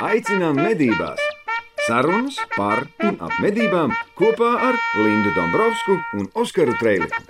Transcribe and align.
Aicinām 0.00 0.56
medībās! 0.56 1.20
Sarunas 1.84 2.38
par 2.54 2.86
un 3.04 3.18
ap 3.20 3.34
medībām 3.44 3.92
kopā 4.16 4.48
ar 4.70 4.78
Lindu 4.96 5.34
Dombrovskiju 5.36 6.00
un 6.16 6.30
Oskaru 6.40 6.72
Trēliņu. 6.80 7.20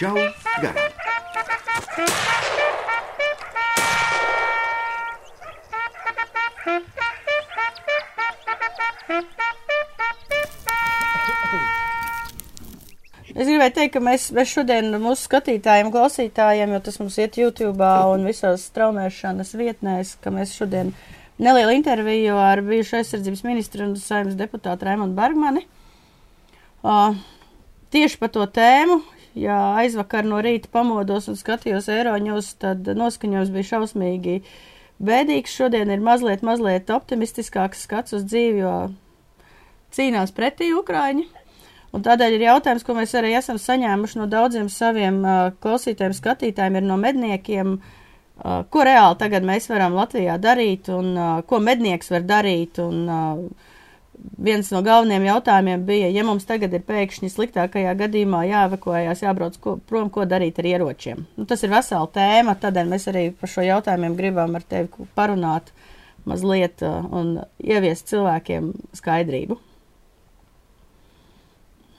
Čau! 0.00 0.16
Garām! 0.58 0.90
Es 13.34 13.46
gribēju 13.46 13.72
teikt, 13.78 13.94
ka 13.94 14.02
mēs, 14.02 14.28
mēs 14.34 14.50
šodien 14.50 14.94
mūsu 14.98 15.28
skatītājiem, 15.28 15.94
klausītājiem, 15.94 16.74
jo 16.74 16.86
tas 16.90 16.98
mums 16.98 17.22
iet 17.22 17.38
YouTube 17.38 17.96
un 18.10 18.26
visās 18.26 18.66
straumēšanas 18.70 19.54
vietnēs, 19.58 20.16
ka 20.22 20.34
mēs 20.34 20.58
šodien 20.58 20.90
nelielu 21.38 21.72
interviju 21.72 22.36
ar 22.38 22.62
bijušu 22.62 22.98
aizsardzības 23.00 23.42
ministru 23.46 23.88
un 23.88 23.96
saimnes 23.98 24.36
deputātu 24.38 24.86
Raimondu 24.86 25.16
Bergmani. 25.18 25.64
Uh, 26.84 27.16
tieši 27.94 28.18
par 28.20 28.30
to 28.34 28.44
tēmu, 28.46 29.00
ja 29.38 29.56
aizvakar 29.80 30.26
no 30.28 30.40
rīta 30.44 30.70
pamodos 30.72 31.30
un 31.32 31.38
skatījos 31.38 31.88
Eiroņos, 31.92 32.52
tad 32.62 32.90
noskaņojums 32.98 33.54
bija 33.54 33.70
šausmīgi 33.72 34.36
bēdīgs. 35.02 35.56
Šodien 35.56 35.90
ir 35.90 36.04
mazliet, 36.04 36.44
mazliet 36.46 36.92
optimistiskāks 36.94 37.86
skats 37.88 38.14
uz 38.14 38.28
dzīvi, 38.28 38.62
jo 38.62 38.76
cīnās 39.96 40.34
pretī 40.36 40.70
Ukraiņi. 40.76 41.26
Un 41.94 42.02
tādēļ 42.02 42.36
ir 42.36 42.48
jautājums, 42.48 42.82
ko 42.82 42.94
mēs 42.96 43.12
arī 43.14 43.36
esam 43.38 43.58
saņēmuši 43.62 44.18
no 44.18 44.24
daudziem 44.30 44.70
saviem 44.70 45.20
uh, 45.22 45.50
klausītājiem, 45.62 46.14
skatītājiem, 46.18 46.80
ir 46.80 46.88
no 46.88 46.96
medniekiem, 46.98 47.76
uh, 47.78 48.00
ko 48.42 48.82
reāli 48.86 49.18
tagad 49.20 49.46
mēs 49.46 49.68
varam 49.70 49.94
Latvijā 49.94 50.38
darīt 50.42 50.90
un 50.92 51.14
uh, 51.14 51.36
ko 51.46 51.60
mednieks 51.62 52.10
var 52.10 52.26
darīt. 52.26 52.80
Un, 52.82 53.06
uh, 53.06 53.70
viens 54.40 54.70
no 54.72 54.80
galvenajiem 54.84 55.26
jautājumiem 55.28 55.82
bija, 55.84 56.08
ja 56.12 56.24
mums 56.24 56.46
tagad 56.48 56.72
ir 56.74 56.84
pēkšņi 56.86 57.28
sliktākajā 57.32 57.92
gadījumā 57.98 58.44
jāevakuējās, 58.48 59.24
jābrauc 59.26 59.58
ko, 59.60 59.76
prom, 59.88 60.08
ko 60.10 60.24
darīt 60.28 60.58
ar 60.62 60.70
ieročiem. 60.70 61.26
Nu, 61.36 61.46
tas 61.50 61.62
ir 61.66 61.72
vesela 61.74 62.08
tēma, 62.14 62.56
tādēļ 62.62 62.90
mēs 62.94 63.08
arī 63.12 63.26
par 63.38 63.52
šo 63.52 63.66
jautājumiem 63.66 64.16
gribam 64.18 64.56
ar 64.56 64.64
tevi 64.66 65.08
parunāt 65.18 65.70
mazliet 66.24 66.82
uh, 66.86 67.04
un 67.12 67.38
ieviest 67.60 68.10
cilvēkiem 68.12 68.72
skaidrību 68.96 69.60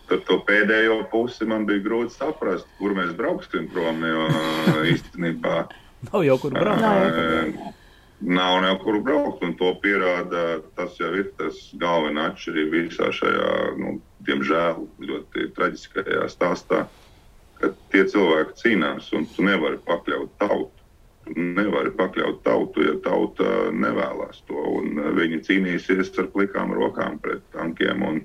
tad 0.05 0.21
to 0.27 0.35
pēdējo 0.45 0.99
pusi 1.09 1.47
man 1.49 1.65
bija 1.65 1.81
grūti 1.81 2.13
saprast, 2.13 2.67
kur 2.77 2.93
mēs 2.97 3.15
brauksim 3.17 3.65
prom. 3.73 4.03
Jo 4.05 4.27
īstenībā 4.93 5.63
nav 6.11 6.25
jau 6.25 6.37
kur 6.41 6.55
braukt. 6.55 7.73
Nav 8.25 8.63
jau 8.63 8.75
kur 8.83 8.99
braukt, 9.03 9.43
un 9.43 9.55
to 9.59 9.73
pierāda 9.83 10.61
tas 10.77 10.95
jau 10.99 11.11
ir 11.19 11.31
tas 11.39 11.57
galvenais 11.81 12.31
atšķirība 12.33 12.83
visā 12.87 13.09
šajā, 13.13 13.49
nu, 13.81 13.97
diemžēl, 14.27 14.85
ļoti 15.09 15.49
traģiskajā 15.57 16.29
stāstā, 16.31 16.85
ka 17.59 17.71
tie 17.93 18.05
cilvēki 18.11 18.57
cīnās, 18.61 19.11
un 19.17 19.27
tu 19.35 19.45
nevari 19.45 19.81
pakļaut 19.87 20.31
tautu. 20.41 20.71
Tu 21.25 21.33
nevari 21.35 21.91
pakļaut 21.97 22.43
tautu, 22.45 22.85
ja 22.85 22.95
tauta 23.03 23.69
nevēlas 23.73 24.43
to, 24.47 24.61
un 24.79 24.99
viņi 25.17 25.41
cīnīsies 25.47 26.13
ar 26.21 26.29
plikām 26.33 26.73
rokām 26.77 27.17
pret 27.19 27.41
tankiem. 27.55 28.03
Un, 28.05 28.21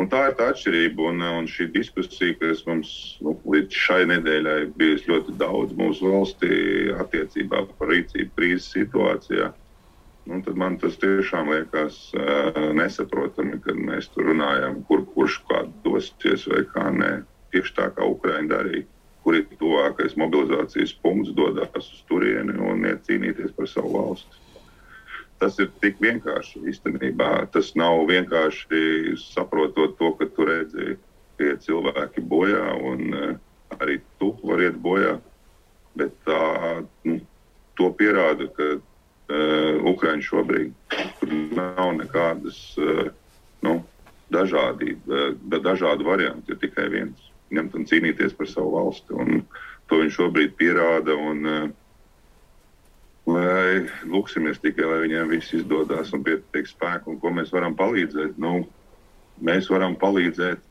Un 0.00 0.08
tā 0.08 0.20
ir 0.30 0.36
tā 0.38 0.46
atšķirība. 0.54 1.08
Un, 1.10 1.24
un 1.40 1.48
šī 1.50 1.66
diskusija, 1.74 2.36
kas 2.40 2.62
mums 2.68 2.92
nu, 3.24 3.34
līdz 3.52 3.80
šai 3.84 4.04
nedēļai 4.08 4.60
bijusi 4.80 5.10
ļoti 5.10 5.34
daudz 5.40 5.74
mūsu 5.76 6.12
valstī 6.14 6.54
attiecībā 7.02 7.66
par 7.74 7.92
rīcību 7.92 8.32
krīzes 8.38 8.70
situācijā, 8.76 9.50
nu, 10.30 10.40
tad 10.46 10.56
man 10.62 10.78
tas 10.80 10.96
tiešām 11.02 11.52
liekas 11.52 11.98
uh, 12.16 12.62
nesaprotami, 12.78 13.60
kad 13.66 13.76
mēs 13.90 14.08
tur 14.14 14.30
runājam, 14.30 14.80
kur 14.88 15.04
kurš 15.12 15.42
kādu 15.50 15.74
dosies 15.84 16.48
vai 16.48 16.64
kā 16.72 16.88
nē. 16.96 17.12
Tieši 17.50 17.76
tā 17.76 17.88
kā 17.92 18.06
Ukraiņa 18.06 18.52
darīja, 18.54 18.86
kur 19.24 19.36
ir 19.36 19.48
tuvākais 19.60 20.14
mobilizācijas 20.16 20.94
punkts, 21.02 21.34
dodas 21.36 21.82
uz 21.82 22.04
turieni 22.08 22.54
un 22.56 22.86
iet 22.86 23.02
cīnīties 23.08 23.52
par 23.56 23.68
savu 23.68 23.96
valsti 23.98 24.49
tas 25.40 25.56
ir 25.62 25.70
tik 25.80 26.00
vienkārši 26.04 26.60
īstenībā. 26.70 27.30
Tas 27.54 27.72
nav 27.78 28.04
vienkārši 28.10 29.16
saprotot 29.22 29.96
to, 29.98 30.12
ka 30.18 30.28
tu 30.36 30.46
redzi, 30.48 30.96
ka 31.40 31.56
cilvēki 31.64 32.24
bojā 32.28 32.66
un 32.90 33.06
uh, 33.16 33.32
arī 33.80 34.00
tu 34.20 34.34
vari 34.44 34.68
iet 34.68 34.78
bojā. 34.84 35.16
Bet 35.98 36.12
tā, 36.28 36.40
nu, 37.08 37.18
to 37.78 37.88
pierāda, 37.96 38.50
ka 38.56 38.68
uh, 38.76 39.88
Ukraiņa 39.90 40.26
šobrīd 40.28 41.00
nav 41.56 41.96
nekādas 41.98 42.60
uh, 42.78 43.08
nu, 43.64 43.80
dažādība, 44.34 45.32
uh, 45.32 45.60
dažādu 45.64 46.06
variantu, 46.06 46.52
ir 46.52 46.60
tikai 46.62 46.90
viens- 46.92 47.30
ņemt 47.56 47.74
un 47.74 47.88
cīnīties 47.88 48.36
par 48.38 48.46
savu 48.46 48.76
valsti. 48.76 49.16
Un 49.16 49.40
to 49.90 50.04
viņš 50.04 50.20
šobrīd 50.20 50.52
pierāda. 50.60 51.16
Un, 51.16 51.46
uh, 51.46 51.70
Lai 53.28 53.84
lūksimies 54.08 54.60
tikai, 54.62 54.86
lai 54.88 55.00
viņiem 55.04 55.28
viss 55.34 55.52
izdodas 55.52 56.12
un 56.16 56.24
pietiek 56.24 56.68
spēku, 56.68 57.12
un 57.12 57.20
ko 57.20 57.32
mēs 57.36 57.52
varam 57.52 57.76
palīdzēt. 57.76 58.38
Nu, 58.40 58.64
mēs 59.44 59.68
varam 59.70 59.96
palīdzēt 60.00 60.62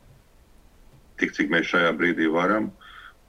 tik, 1.21 1.35
cik 1.37 1.51
mēs 1.53 1.69
šajā 1.69 1.93
brīdī 1.99 2.29
varam. 2.33 2.71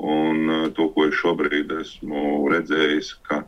Un 0.01 0.49
uh, 0.49 0.69
to, 0.73 0.89
ko 0.95 1.11
es 1.11 1.19
šobrīd 1.21 1.73
esmu 1.83 2.49
redzējis, 2.49 3.13
ka 3.29 3.43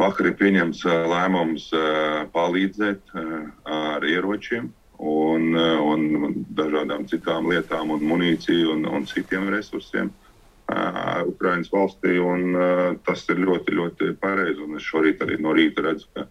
vakar 0.00 0.30
ir 0.30 0.38
pieņemts 0.40 0.86
uh, 0.88 1.02
lēmums 1.12 1.68
uh, 1.76 2.24
palīdzēt 2.32 3.12
ar 3.68 4.06
ieročiem 4.08 4.70
un, 4.98 5.52
un 5.52 6.38
dažādām 6.56 7.04
citām 7.10 7.50
lietām, 7.52 7.92
un 7.92 8.08
munīciju 8.08 8.72
un, 8.78 8.88
un 8.88 9.04
citiem 9.06 9.50
resursiem. 9.52 10.08
Uh, 10.08 10.27
Ukraiņas 10.68 11.70
valstī. 11.72 12.18
Un, 12.20 12.58
tas 13.06 13.24
ir 13.32 13.40
ļoti, 13.44 13.76
ļoti 13.78 14.10
pareizi. 14.20 14.68
Es 14.76 14.88
šorīt 14.88 15.24
arī 15.24 15.38
no 15.40 15.54
rīta 15.56 15.84
redzu, 15.86 16.08
ka 16.14 16.26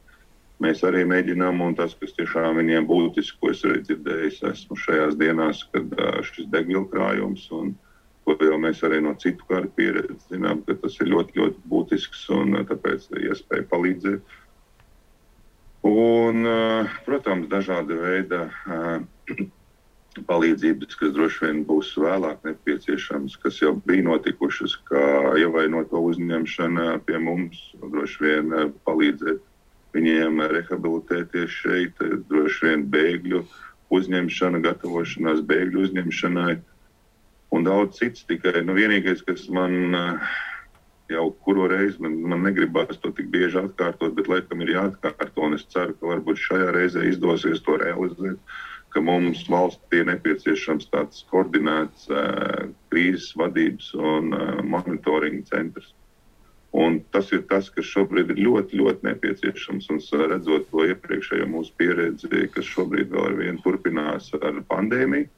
mēs 0.63 0.83
arī 0.87 1.03
mēģinām, 1.09 1.61
un 1.61 1.75
tas, 1.77 1.95
kas 1.97 2.15
tiešām 2.17 2.61
viņiem 2.61 2.87
būtiski, 2.89 3.37
ko 3.41 3.51
es 3.53 3.63
arī 3.65 3.81
dzirdēju, 3.85 4.31
esmu 4.51 4.79
šajās 4.83 5.17
dienās, 5.19 5.65
kad 5.73 5.93
šis 6.29 6.49
degvielu 6.53 6.87
krājums, 6.93 7.45
un 7.53 7.75
ko 8.27 8.35
jau 8.43 8.57
mēs 8.59 8.81
arī 8.83 8.99
no 9.05 9.13
citu 9.21 9.45
kāru 9.49 9.69
pieredzes 9.77 10.25
zinām, 10.31 10.63
ka 10.67 10.75
tas 10.81 10.97
ir 10.99 11.13
ļoti, 11.13 11.37
ļoti 11.39 11.61
būtisks 11.71 12.25
un 12.35 12.57
tāpēc 12.67 13.07
iespēja 13.23 13.69
palīdzēt. 13.71 14.35
Un, 15.87 16.49
protams, 17.05 17.47
dažāda 17.47 17.95
veida 18.01 18.41
palīdzības, 20.27 20.97
kas 20.99 21.13
droši 21.15 21.43
vien 21.45 21.59
būs 21.67 21.91
vēlāk 21.99 22.45
nepieciešamas, 22.47 23.37
kas 23.43 23.59
jau 23.61 23.75
bija 23.87 24.05
notikušas, 24.07 24.77
kā 24.89 25.03
ievainoto 25.41 26.01
uzņemšana 26.11 26.97
pie 27.07 27.21
mums, 27.21 27.59
droši 27.81 28.23
vien 28.23 28.55
palīdzēt 28.87 29.43
viņiem 29.97 30.41
rehabilitēties 30.53 31.61
šeit, 31.61 32.03
droši 32.29 32.69
vien 32.69 32.85
bēgļu 32.93 33.43
uzņemšana, 33.97 34.61
gatavošanās 34.65 35.41
bēgļu 35.47 35.87
uzņemšanai 35.87 36.57
un 37.55 37.67
daudz 37.67 38.01
cits. 38.01 38.25
Tikai 38.27 38.61
nu, 38.67 38.75
vienīgais, 38.77 39.23
kas 39.27 39.47
man 39.53 39.95
eh, 39.95 40.31
jau 41.13 41.27
kuru 41.45 41.69
reizi 41.71 42.01
man, 42.03 42.17
man 42.33 42.43
negribās 42.45 42.99
to 43.01 43.13
tik 43.15 43.29
bieži 43.33 43.61
atkārtot, 43.63 44.15
bet 44.17 44.29
laikam 44.31 44.63
ir 44.65 44.73
jāatkārto, 44.75 45.45
un 45.47 45.55
es 45.57 45.67
ceru, 45.71 45.95
ka 45.99 46.11
varbūt 46.13 46.41
šajā 46.43 46.73
reizē 46.75 47.05
izdosies 47.07 47.63
to 47.63 47.77
realizēt 47.79 48.41
ka 48.97 49.01
mums 49.05 49.43
valstī 49.45 49.99
ir 50.01 50.07
nepieciešams 50.09 50.87
tāds 50.89 51.19
koordinēts 51.29 52.07
uh, 52.09 52.63
krīzes 52.89 53.35
vadības 53.37 53.91
un 53.93 54.31
uh, 54.33 54.61
monitoringa 54.65 55.45
centrs. 55.45 55.91
Un 56.73 56.97
tas 57.13 57.29
ir 57.35 57.43
tas, 57.51 57.69
kas 57.73 57.85
šobrīd 57.85 58.33
ir 58.33 58.41
ļoti, 58.41 58.79
ļoti 58.81 59.05
nepieciešams. 59.05 59.89
Un 59.93 60.01
redzot 60.31 60.65
to 60.71 60.87
iepriekšējo 60.89 61.45
mūsu 61.51 61.75
pieredzi, 61.77 62.47
kas 62.55 62.65
šobrīd 62.71 63.13
vēl 63.13 63.27
ar 63.29 63.37
vienu 63.37 63.61
turpinās 63.61 64.31
ar 64.41 64.57
pandēmiju, 64.73 65.29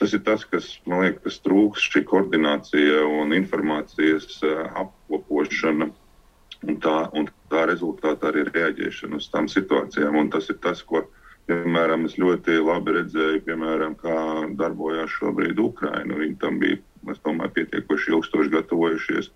tas 0.00 0.16
ir 0.16 0.24
tas, 0.24 0.48
kas 0.48 0.70
man 0.88 1.04
liekas 1.04 1.38
trūks 1.44 1.84
šī 1.92 2.06
koordinācija 2.08 3.04
un 3.20 3.36
informācijas 3.36 4.40
apkopošana. 4.80 5.92
Un 6.66 6.80
tā, 6.80 6.96
un 7.12 7.28
tā 7.52 7.68
rezultātā 7.68 8.32
arī 8.32 8.48
reaģēšana 8.48 9.20
uz 9.20 9.28
tām 9.28 9.44
situācijām. 9.52 10.16
Un 10.24 10.32
tas 10.32 10.48
ir 10.48 10.56
tas, 10.64 10.80
ko 10.80 11.04
mēs 11.04 11.25
Piemēram, 11.46 12.08
es 12.08 12.16
ļoti 12.18 12.56
labi 12.58 12.96
redzēju, 12.96 13.42
piemēram, 13.46 13.94
kā 14.00 14.16
darbojās 14.58 15.12
šobrīd 15.14 15.60
Ukraina. 15.62 16.16
Viņi 16.18 16.38
tam 16.42 16.58
bija, 16.62 16.80
domāju, 17.22 17.52
pietiekoši 17.60 18.10
ilgstoši 18.16 18.52
gatavojušies. 18.56 19.30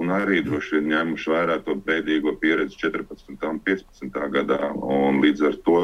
Un 0.00 0.12
arī 0.12 0.40
droši 0.44 0.78
vien 0.78 0.90
ņēmuši 0.92 1.30
vērā 1.32 1.58
to 1.66 1.76
bēdīgo 1.84 2.34
pieredzi 2.40 2.80
14. 2.80 3.36
un 3.50 3.60
15. 3.68 4.18
gadā. 4.32 4.72
Un 4.72 5.20
līdz 5.24 5.44
ar 5.50 5.60
to 5.68 5.78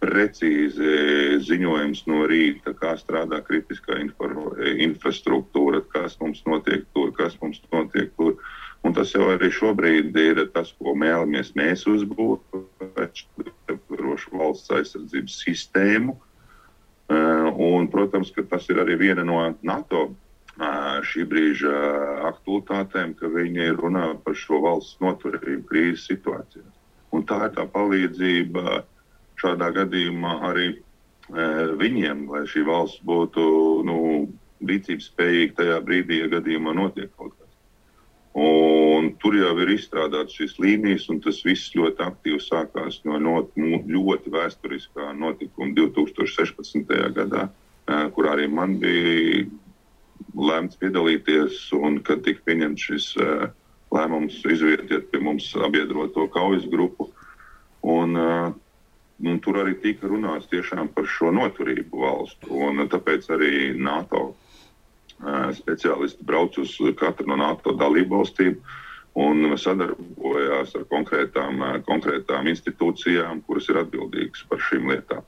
precīzi 0.00 1.40
ziņojums 1.44 2.06
no 2.08 2.24
rīta, 2.28 2.72
kā 2.76 2.94
strādā 3.00 3.42
kritiskā 3.44 3.98
infrastruktūra, 4.00 5.82
kas 5.92 6.16
mums 6.24 6.40
notiek 6.48 6.86
tur, 6.96 7.12
kas 7.16 7.36
mums 7.42 7.60
notiek 7.72 8.12
tur. 8.16 8.38
Un 8.86 8.94
tas 8.96 9.12
jau 9.12 9.26
arī 9.28 9.50
šobrīd 9.52 10.16
ir 10.16 10.40
tas, 10.54 10.72
ko 10.78 10.94
mēlamies 10.96 11.52
mēs 11.58 11.84
uzbūvēt 11.90 13.24
pašu 14.20 14.38
valsts 14.38 14.72
aizsardzības 14.72 15.36
sistēmu. 15.44 16.16
Un, 17.10 17.88
protams, 17.90 18.30
ka 18.30 18.42
tas 18.48 18.68
ir 18.70 18.80
arī 18.80 18.96
viena 19.00 19.24
no 19.26 19.42
NATO 19.62 20.10
šī 21.06 21.24
brīža 21.28 21.72
aktualitātēm, 22.28 23.14
ka 23.18 23.30
viņi 23.32 23.70
runā 23.78 24.06
par 24.24 24.36
šo 24.36 24.60
valsts 24.64 25.00
noturību 25.00 25.64
krīzes 25.68 26.06
situācijā. 26.10 26.66
Un 27.12 27.24
tā 27.26 27.46
ir 27.48 27.54
tā 27.56 27.66
palīdzība 27.66 28.82
šādā 29.40 29.70
gadījumā 29.74 30.36
arī 30.50 30.68
viņiem, 31.80 32.28
lai 32.30 32.44
šī 32.50 32.64
valsts 32.68 33.02
būtu 33.06 33.42
nu, 33.88 33.98
rīcības 34.60 35.10
spējīga 35.12 35.56
tajā 35.62 35.78
brīdī, 35.86 36.20
ja 36.24 36.32
gadījumā 36.36 36.74
notiek 36.76 37.10
kaut 37.16 37.32
kas. 37.38 37.39
Un 38.38 39.08
tur 39.18 39.34
jau 39.34 39.56
ir 39.58 39.72
izstrādāts 39.74 40.36
šīs 40.38 40.54
līnijas, 40.62 41.08
un 41.10 41.18
tas 41.24 41.40
viss 41.42 41.72
ļoti 41.74 42.04
aktīvi 42.04 42.38
sākās 42.44 43.00
no, 43.04 43.18
no 43.18 43.40
ļoti 43.56 44.30
vēsturiskā 44.30 45.10
notikuma 45.18 45.74
2016. 45.74 46.92
gadā, 47.16 47.48
kur 48.14 48.28
arī 48.30 48.46
man 48.46 48.76
bija 48.78 49.48
lēmts 50.38 50.78
piedalīties, 50.78 51.58
un 51.74 51.98
kad 52.06 52.22
tika 52.22 52.44
pieņemts 52.46 52.86
šis 52.86 53.08
lēmums 53.90 54.38
izvietiet 54.46 55.10
pie 55.10 55.20
mums 55.24 55.50
sabiedroto 55.50 56.28
kaujas 56.30 56.68
grupu. 56.70 57.08
Un, 57.82 58.14
un 58.14 59.40
tur 59.42 59.58
arī 59.64 59.74
tika 59.82 60.06
runāts 60.06 60.46
tiešām 60.52 60.92
par 60.94 61.08
šo 61.10 61.32
noturību 61.34 62.04
valstu, 62.04 62.52
un 62.68 62.86
tāpēc 62.92 63.26
arī 63.34 63.72
NATO 63.74 64.36
speciālisti 65.56 66.24
brauc 66.24 66.56
uz 66.60 66.76
katru 67.00 67.28
no 67.28 67.36
NATO 67.40 67.74
dalību 67.76 68.20
valstīm 68.20 68.60
un 69.20 69.56
sadarbojās 69.58 70.76
ar 70.78 70.86
konkrētām, 70.92 71.64
konkrētām 71.88 72.48
institūcijām, 72.52 73.42
kuras 73.46 73.68
ir 73.68 73.80
atbildīgas 73.82 74.46
par 74.48 74.62
šīm 74.68 74.88
lietām. 74.92 75.26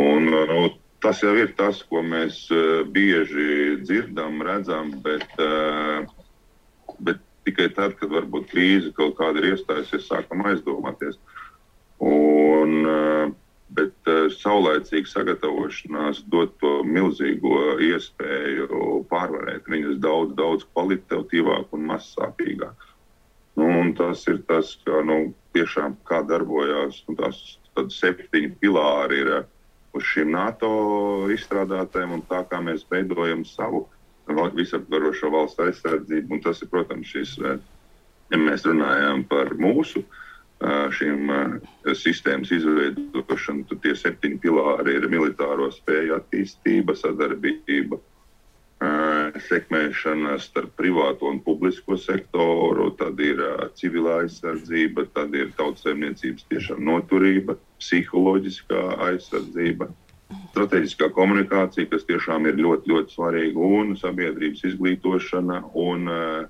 Un, 0.00 0.30
nu, 0.32 0.62
tas 1.04 1.20
jau 1.22 1.34
ir 1.36 1.52
tas, 1.58 1.82
ko 1.86 2.02
mēs 2.02 2.48
bieži 2.90 3.76
dzirdam, 3.84 4.40
redzam, 4.42 4.90
bet, 5.04 5.28
bet 6.98 7.22
tikai 7.44 7.68
tad, 7.76 7.94
kad 8.00 8.10
varbūt 8.10 8.48
krīze 8.50 8.92
kaut 8.96 9.18
kāda 9.20 9.42
ir 9.42 9.52
iestājusies, 9.52 10.08
sākam 10.08 10.42
aizdomāties. 10.48 11.20
Un, 12.02 13.34
bet 13.74 14.10
uh, 14.10 14.26
saulēcīga 14.32 15.10
sagatavošanās 15.10 16.22
dod 16.32 16.52
to 16.62 16.74
milzīgo 16.86 17.78
iespēju 17.82 19.04
pārvarēt 19.10 19.68
viņus 19.70 19.98
daudz, 20.04 20.34
daudz 20.38 20.66
kvalitatīvāk 20.72 21.74
un 21.74 21.88
mazsāpīgāk. 21.90 22.86
Nu, 23.58 23.68
tas 23.98 24.24
ir 24.30 24.40
tas, 24.48 24.74
ka 24.86 25.02
nu, 25.06 25.18
tiešām 25.54 25.98
kā 26.08 26.22
darbojās 26.26 27.02
nu, 27.08 27.16
tās 27.18 27.42
septiņi 27.98 28.54
pilāri 28.62 29.22
ir 29.22 29.32
uh, 29.40 29.46
uz 29.94 30.06
šīm 30.10 30.32
NATO 30.34 30.70
izstrādātēm 31.34 32.16
un 32.16 32.24
tā 32.30 32.42
kā 32.50 32.62
mēs 32.62 32.86
veidojam 32.90 33.44
savu 33.46 33.86
visaptvarošo 34.56 35.30
valsts 35.34 35.62
aizsardzību. 35.66 36.34
Un 36.34 36.44
tas 36.46 36.62
ir, 36.64 36.70
protams, 36.72 37.10
šīs, 37.10 37.36
ja 37.44 38.40
mēs 38.40 38.64
runājam 38.66 39.26
par 39.30 39.52
mūsu 39.60 40.02
uh, 40.02 40.20
šīm 40.96 41.30
sistēmas 41.98 42.52
izveidošanu, 42.54 43.66
tad 43.70 43.82
tie 43.84 43.94
septiņi 43.98 44.40
pilāri 44.42 44.98
ir 44.98 45.08
militāro 45.12 45.70
spēju 45.74 46.18
attīstība, 46.18 46.96
sadarbība, 46.98 48.00
sekmēšana 49.48 50.38
starp 50.42 50.74
privāto 50.78 51.28
un 51.30 51.40
publisko 51.44 51.96
sektoru, 52.00 52.90
tad 52.98 53.20
ir 53.20 53.40
civilā 53.78 54.20
aizsardzība, 54.24 55.06
tad 55.14 55.34
ir 55.34 55.52
tautsēmniecības 55.58 56.48
tiešām 56.50 56.82
noturība, 56.84 57.56
psiholoģiskā 57.80 58.82
aizsardzība, 59.08 59.88
strateģiskā 60.52 61.10
komunikācija, 61.14 61.88
kas 61.92 62.06
tiešām 62.08 62.48
ir 62.50 62.60
ļoti, 62.60 62.90
ļoti 62.92 63.16
svarīga, 63.16 63.70
un 63.78 63.96
sabiedrības 64.00 64.64
izglītošana 64.72 65.62
un 65.74 66.10
uh, 66.10 66.44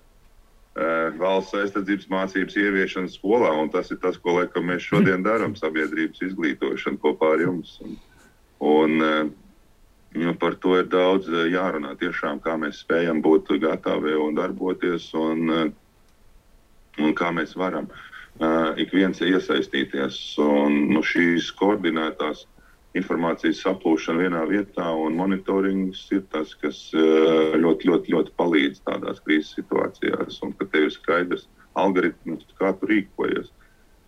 valsts 0.74 1.54
aizsardzības 1.54 2.08
mācības 2.10 2.56
ieviešana 2.58 3.10
skolā. 3.12 3.52
Tas 3.70 3.92
ir 3.94 4.00
tas, 4.02 4.18
ko 4.18 4.40
laikam, 4.40 4.66
mēs 4.70 4.82
šodien 4.82 5.22
darām- 5.28 5.54
sabiedrības 5.60 6.22
izglītošana 6.30 6.98
kopā 6.98 7.34
ar 7.34 7.44
jums. 7.46 7.78
Un, 7.80 7.96
un, 8.60 9.02
eh, 9.02 9.28
nu, 10.18 10.34
par 10.34 10.54
to 10.54 10.78
ir 10.78 10.90
daudz 10.90 11.28
eh, 11.28 11.46
jārunā. 11.54 11.94
Tiešām, 12.00 12.42
kā 12.42 12.58
mēs 12.58 12.82
spējam 12.82 13.22
būt 13.22 13.54
gatavi 13.62 14.16
un 14.18 14.34
darboties, 14.34 15.12
un, 15.14 15.72
un 16.98 17.14
kā 17.14 17.30
mēs 17.30 17.54
varam 17.56 17.88
ik 18.76 18.90
viens 18.90 19.20
iesaistīties. 19.22 20.18
Un, 20.42 20.88
nu, 20.90 21.02
šīs 21.06 21.52
koordinētās 21.54 22.48
informācijas 22.98 23.62
saplūšana 23.64 24.22
vienā 24.22 24.44
vietā 24.50 24.86
un 24.94 25.16
monitorings 25.18 26.04
ir 26.14 26.22
tas, 26.32 26.54
kas 26.60 26.78
eh, 26.94 27.56
ļoti, 27.58 27.90
ļoti, 27.90 28.14
ļoti 28.14 28.34
palīdz 28.38 28.84
tādās 28.86 29.20
krīzes 29.24 29.54
situācijās. 29.58 30.38
Un 30.46 30.54
ka 30.58 30.68
tev 30.70 30.88
ir 30.88 30.94
skaidrs 30.94 31.48
algoritms, 31.80 32.46
kā 32.60 32.70
tu 32.78 32.90
rīkojies. 32.90 33.50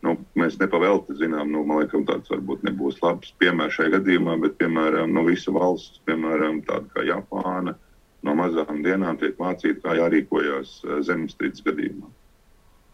Nu, 0.06 0.14
mēs 0.38 0.58
nepavēlti 0.60 1.16
zinām, 1.18 1.50
nu, 1.50 1.64
man 1.66 1.82
liekas, 1.82 2.04
tāds 2.06 2.30
varbūt 2.30 2.62
nebūs 2.68 3.00
labs 3.02 3.32
piemērs 3.40 3.78
šajā 3.78 3.96
gadījumā, 3.96 4.36
bet, 4.44 4.54
piemēram, 4.60 5.10
no 5.16 5.24
visa 5.26 5.54
valsts, 5.56 6.02
piemēram, 6.06 6.60
tāda 6.68 6.86
kā 6.94 7.06
Japāna, 7.08 7.74
no 8.22 8.36
mazām 8.38 8.84
dienām 8.86 9.18
tiek 9.18 9.34
mācīta, 9.40 9.82
kā 9.82 9.96
jārīkojas 9.98 10.78
eh, 10.84 11.02
zemestrīces 11.10 11.66
gadījumā. 11.66 12.12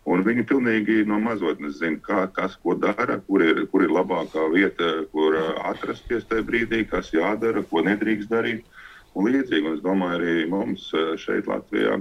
Un 0.03 0.25
viņi 0.27 0.43
pilnīgi 0.51 1.05
no 1.07 1.21
mazotnes 1.23 1.77
zina, 1.79 2.01
kā, 2.03 2.25
kas 2.35 2.57
ko 2.63 2.75
dara, 2.75 3.21
kur 3.29 3.45
ir, 3.47 3.61
kur 3.71 3.85
ir 3.85 3.93
labākā 3.95 4.49
vieta, 4.51 4.89
kur 5.13 5.37
uh, 5.39 5.53
atrasties 5.71 6.27
tajā 6.27 6.43
brīdī, 6.49 6.81
kas 6.91 7.13
jādara, 7.15 7.63
ko 7.71 7.85
nedrīkst 7.87 8.33
darīt. 8.33 8.67
Un 9.15 9.31
līdzīgi, 9.31 9.63
un 9.69 9.79
es 9.79 9.85
domāju, 9.85 10.19
arī 10.19 10.35
mums 10.51 10.89
uh, 10.97 11.13
šeit 11.23 11.47
Latvijā 11.47 12.01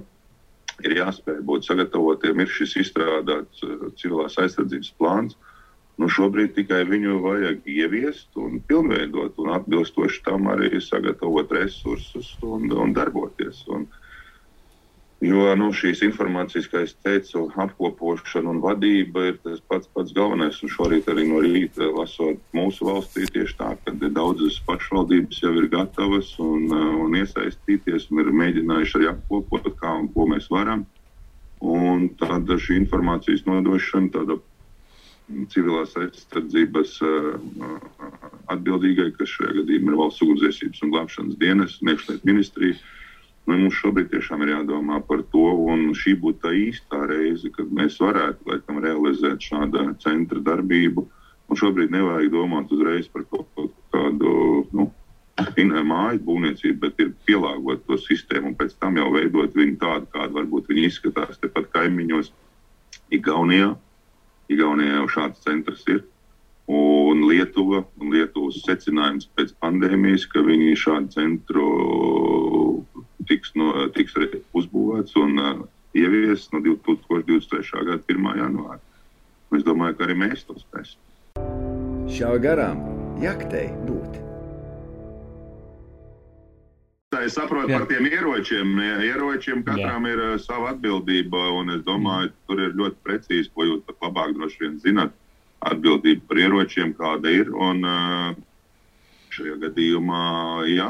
ir 0.82 0.98
jāspēj 0.98 1.44
būt 1.46 1.70
sagatavotiem. 1.70 2.42
Ir 2.42 2.50
šis 2.58 2.74
izstrādāts 2.88 3.62
uh, 3.68 3.92
civilās 4.02 4.40
aizsardzības 4.42 4.94
plāns. 4.98 5.38
Nu, 6.02 6.10
šobrīd 6.10 6.56
tikai 6.58 6.82
viņu 6.90 7.20
vajag 7.22 7.68
ieviest 7.70 8.34
un 8.42 8.64
pilnveidot, 8.66 9.38
un 9.44 9.54
atbilstoši 9.60 10.24
tam 10.26 10.50
arī 10.50 10.82
sagatavot 10.82 11.54
resursus 11.54 12.34
un, 12.42 12.66
un 12.74 12.98
darboties. 12.98 13.62
Un, 13.70 13.86
uh, 13.86 14.01
Jo 15.22 15.52
nu, 15.54 15.68
šīs 15.70 16.00
informācijas, 16.02 16.66
kā 16.72 16.80
jau 16.82 16.94
teicu, 17.06 17.42
apkopošana 17.62 18.50
un 18.56 18.60
vadība 18.64 19.28
ir 19.30 19.36
tas 19.44 19.60
pats, 19.70 19.90
pats 19.94 20.14
galvenais. 20.18 20.58
Un 20.66 20.72
šorīt 20.74 21.12
arī 21.14 21.28
no 21.30 21.44
rīta 21.44 21.92
lasot 21.94 22.40
mūsu 22.58 22.88
valstī 22.88 23.28
tieši 23.30 23.54
tā, 23.60 23.76
ka 23.86 23.94
daudzas 24.02 24.58
pašvaldības 24.66 25.44
jau 25.44 25.52
ir 25.62 25.68
gatavas 25.70 26.32
un, 26.42 26.64
uh, 26.74 26.88
un 27.04 27.14
iesaistīties 27.20 28.08
un 28.10 28.24
ir 28.24 28.32
mēģinājuši 28.40 28.98
arī 28.98 29.12
apkopot, 29.12 29.68
kā 29.78 29.92
un 30.00 30.08
ko 30.16 30.26
mēs 30.32 30.50
varam. 30.50 30.88
Un 31.62 32.08
tad 32.18 32.50
šī 32.50 32.80
informācijas 32.82 33.46
nodošana, 33.46 34.10
tāda 34.16 34.40
civilās 35.54 35.94
aizsardzības 36.02 36.96
uh, 37.06 37.78
atbildīgai, 38.56 39.12
kas 39.20 39.38
šajā 39.38 39.54
gadījumā 39.60 39.94
ir 39.94 40.02
valsts 40.02 40.26
ugunsdzēsības 40.26 40.82
un 40.82 40.96
glābšanas 40.98 41.40
dienas 41.46 41.78
un 41.78 41.94
iekšlietu 41.94 42.32
ministrija 42.32 42.80
Nu, 43.50 43.58
mums 43.58 43.78
šobrīd 43.82 44.12
tiešām 44.12 44.44
ir 44.46 44.52
jādomā 44.54 45.00
par 45.08 45.24
to, 45.34 45.48
un 45.74 45.90
šī 45.98 46.14
būtu 46.22 46.44
tā 46.44 46.52
īstā 46.54 47.02
reize, 47.10 47.50
kad 47.56 47.72
mēs 47.74 47.98
varētu 48.02 48.52
laikam, 48.52 48.82
realizēt 48.84 49.42
šādu 49.42 49.88
centra 50.04 50.44
darbību. 50.46 51.08
Un 51.50 51.60
šobrīd 51.60 51.92
nevajag 51.92 52.32
domāt 52.32 52.72
uzreiz 52.72 53.10
par 53.12 53.26
kaut, 53.32 53.50
kaut 53.58 53.74
kādu 53.92 54.36
nu, 54.78 54.92
māju 55.90 56.22
būvniecību, 56.28 56.78
bet 56.80 57.02
ir 57.02 57.10
pielāgot 57.26 57.82
to 57.88 57.98
sistēmu 57.98 58.52
un 58.52 58.56
pēc 58.56 58.78
tam 58.80 58.98
jau 59.02 59.10
veidot 59.12 59.58
viņu 59.58 59.78
tādu, 59.82 60.08
kāda 60.14 60.34
varbūt 60.38 60.70
viņi 60.70 60.86
izskatās 60.88 61.42
tepat 61.42 61.72
kaimiņos. 61.74 62.32
Igaunijā, 63.12 63.76
Igaunijā 64.50 65.02
jau 65.02 65.10
šāds 65.18 65.44
centrs 65.44 65.84
ir. 65.88 66.06
Un 66.72 67.26
Lietuva 67.28 67.82
un 68.00 68.14
Lietuvas 68.14 68.62
secinājums 68.64 69.28
pēc 69.36 69.52
pandēmijas, 69.60 70.28
ka 70.32 70.40
viņi 70.46 70.78
šādu 70.80 71.12
centru 71.12 71.66
tiks, 73.30 73.54
no, 73.60 73.88
tiks 73.96 74.16
uzbūvēts 74.58 75.16
un 75.22 75.38
uh, 75.42 75.62
ieviests 75.98 76.52
no 76.54 76.62
2023. 76.64 77.86
gada 77.88 78.02
1. 78.08 78.32
janvāra. 78.40 78.80
Es 79.52 79.66
domāju, 79.68 79.98
ka 80.00 80.08
arī 80.08 80.18
mēs 80.22 80.46
to 80.48 80.56
spēsim. 80.60 81.00
Šā 82.12 82.36
garām 82.44 82.84
jaktei 83.22 83.70
būt. 83.88 84.20
Tā 87.12 87.26
es 87.28 87.36
saprotu 87.36 87.74
Jā. 87.74 87.82
par 87.82 87.90
tiem 87.90 88.08
ieročiem. 88.08 88.78
Ieročiem 89.04 89.66
katram 89.68 90.08
Jā. 90.08 90.14
ir 90.14 90.22
uh, 90.24 90.36
sava 90.40 90.72
atbildība, 90.72 91.50
un 91.60 91.76
es 91.76 91.82
domāju, 91.88 92.32
ka 92.32 92.52
tur 92.52 92.64
ir 92.68 92.78
ļoti 92.80 93.04
precīzi, 93.04 93.52
ko 93.52 93.68
jūs 93.68 93.84
pat 93.90 94.08
labāk 94.08 94.38
droši 94.38 94.64
vien 94.64 94.80
zinat. 94.80 95.18
Atbildība 95.68 96.24
par 96.30 96.40
ieročiem, 96.40 96.96
kāda 96.98 97.36
ir. 97.36 97.52
Un, 97.52 97.84
uh, 97.84 98.32
šajā 99.32 99.58
gadījumā, 99.66 100.24
jā, 100.72 100.90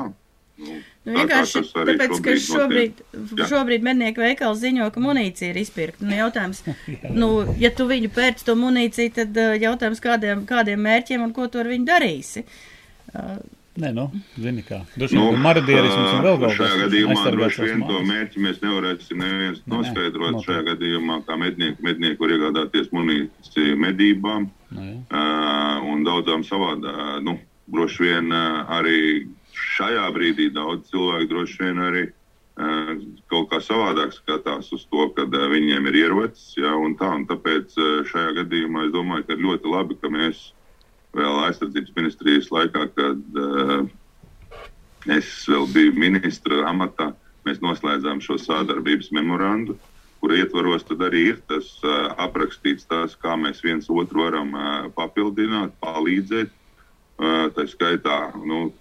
Nu, 0.61 0.79
Nu, 1.01 1.15
vienkārši 1.15 1.63
tāpēc, 1.73 2.11
ka 2.21 2.33
šobrīd, 2.37 2.99
notiek. 3.15 3.47
šobrīd 3.49 3.85
mednieku 3.85 4.21
veikals 4.21 4.59
ziņo, 4.61 4.91
ka 4.93 5.01
munīcija 5.01 5.49
ir 5.49 5.57
izpirkta. 5.63 6.05
Nu, 6.05 6.13
jautājums, 6.13 6.59
nu, 7.21 7.29
ja 7.57 7.71
tu 7.73 7.87
viņu 7.89 8.11
pērc 8.13 8.43
to 8.45 8.53
munīciju, 8.59 9.13
tad 9.15 9.39
uh, 9.41 9.55
jautājums, 9.57 10.03
kādiem, 10.03 10.43
kādiem 10.49 10.83
mērķiem 10.85 11.25
un 11.25 11.33
ko 11.33 11.47
tu 11.49 11.63
ar 11.63 11.71
viņu 11.71 11.89
darīsi. 11.89 12.45
Uh, 13.15 13.41
Nē, 13.81 13.89
nu, 13.95 14.09
zini 14.35 14.61
kā. 14.67 14.81
Droši 14.99 15.15
vien, 15.15 15.23
nu, 15.23 15.41
marodierisms 15.41 16.09
un 16.11 16.25
vēl 16.25 16.37
kaut 16.41 16.49
kas. 16.51 16.57
Šajā 16.59 16.79
gadījumā 16.83 17.21
droši 17.33 17.67
vien 17.69 17.83
to 17.87 18.01
mērķi 18.09 18.41
mēs 18.43 18.57
nevarēsim 18.61 19.21
neviens 19.23 19.61
noskaidrot. 19.73 20.35
Nē, 20.35 20.41
šajā 20.43 20.63
gadījumā, 20.73 21.21
kā 21.25 21.37
mednieki, 21.39 21.85
mednieki 21.87 22.19
var 22.19 22.33
iegādāties 22.35 22.91
munīciju 22.93 23.77
medībām 23.79 24.49
Nē. 24.75 24.89
Nu 24.91 25.21
uh, 25.21 25.87
un 25.87 26.03
daudzām 26.07 26.43
savādā, 26.47 27.21
nu, 27.23 27.37
droši 27.71 28.05
vien 28.09 28.27
uh, 28.35 28.75
arī 28.75 28.99
šajā 29.71 30.07
brīdī 30.15 30.49
daudz 30.53 30.89
cilvēku 30.91 31.29
droši 31.31 31.61
vien 31.63 31.83
arī 31.85 32.03
uh, 32.07 32.91
kaut 33.31 33.49
kā 33.51 33.61
savādāk 33.63 34.15
skatās 34.15 34.71
uz 34.75 34.85
to, 34.91 35.07
ka 35.15 35.27
uh, 35.27 35.45
viņiem 35.51 35.87
ir 35.91 35.99
ierocis. 36.05 36.55
Ja, 36.59 36.75
un 36.75 36.97
tā, 36.99 37.11
un 37.19 37.27
tāpēc 37.29 37.77
uh, 37.79 38.01
šajā 38.09 38.35
gadījumā 38.41 38.87
es 38.87 38.95
domāju, 38.95 39.27
ka 39.27 39.37
ir 39.37 39.45
ļoti 39.45 39.75
labi, 39.75 39.99
ka 40.01 40.11
mēs 40.11 40.49
vēl 41.17 41.41
aizsardzības 41.47 41.95
ministrijas 41.97 42.51
laikā, 42.53 42.87
kad 42.95 43.39
uh, 43.39 43.87
es 45.11 45.31
vēl 45.49 45.67
biju 45.73 45.95
ministra 45.99 46.65
amatā, 46.69 47.11
mēs 47.47 47.61
noslēdzām 47.63 48.21
šo 48.23 48.37
sādarbības 48.39 49.11
memorandu, 49.15 49.77
kura 50.21 50.37
ietvaros 50.37 50.85
arī 50.93 51.31
ir 51.33 51.39
tas 51.49 51.73
uh, 51.83 52.11
aprakstīts, 52.21 52.85
tās, 52.85 53.15
kā 53.17 53.35
mēs 53.39 53.63
viens 53.65 53.89
otru 53.89 54.27
varam 54.27 54.53
uh, 54.53 54.89
papildināt, 54.95 55.73
palīdzēt. 55.81 56.53
Uh, 57.21 57.49
tā 57.53 57.67
skaitā, 57.69 58.31
nu, 58.45 58.71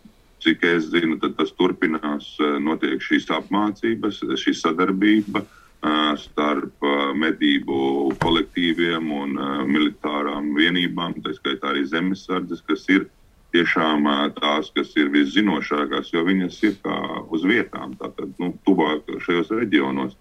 Cik 0.40 0.62
es 0.64 0.86
zinu, 0.88 1.18
tas 1.20 1.52
turpinās, 1.52 2.32
eh, 2.40 2.56
notiek 2.64 3.02
šīs 3.04 3.26
apmācības, 3.36 4.22
šī 4.40 4.54
sadarbība 4.56 5.42
eh, 5.44 6.14
starp 6.16 6.86
eh, 6.88 7.02
medību 7.12 7.80
kolektīviem 8.22 9.10
un 9.12 9.36
militārām 9.68 10.54
vienībām, 10.56 11.18
tā 11.20 11.34
skaitā 11.36 11.74
arī 11.74 11.84
zemesardzes, 11.84 12.64
kas 12.64 12.88
ir 12.88 13.06
tiešām 13.52 14.06
tās, 14.38 14.70
kas 14.72 14.96
ir 14.96 15.10
viszinošākās, 15.12 16.12
jo 16.14 16.24
viņas 16.24 16.58
ir 16.68 16.76
kā 16.84 16.96
uz 17.28 17.44
vietām, 17.44 17.96
tātad 18.00 18.32
nu, 18.38 18.54
tuvāk 18.64 19.10
šajos 19.26 19.50
reģionos. 19.58 20.16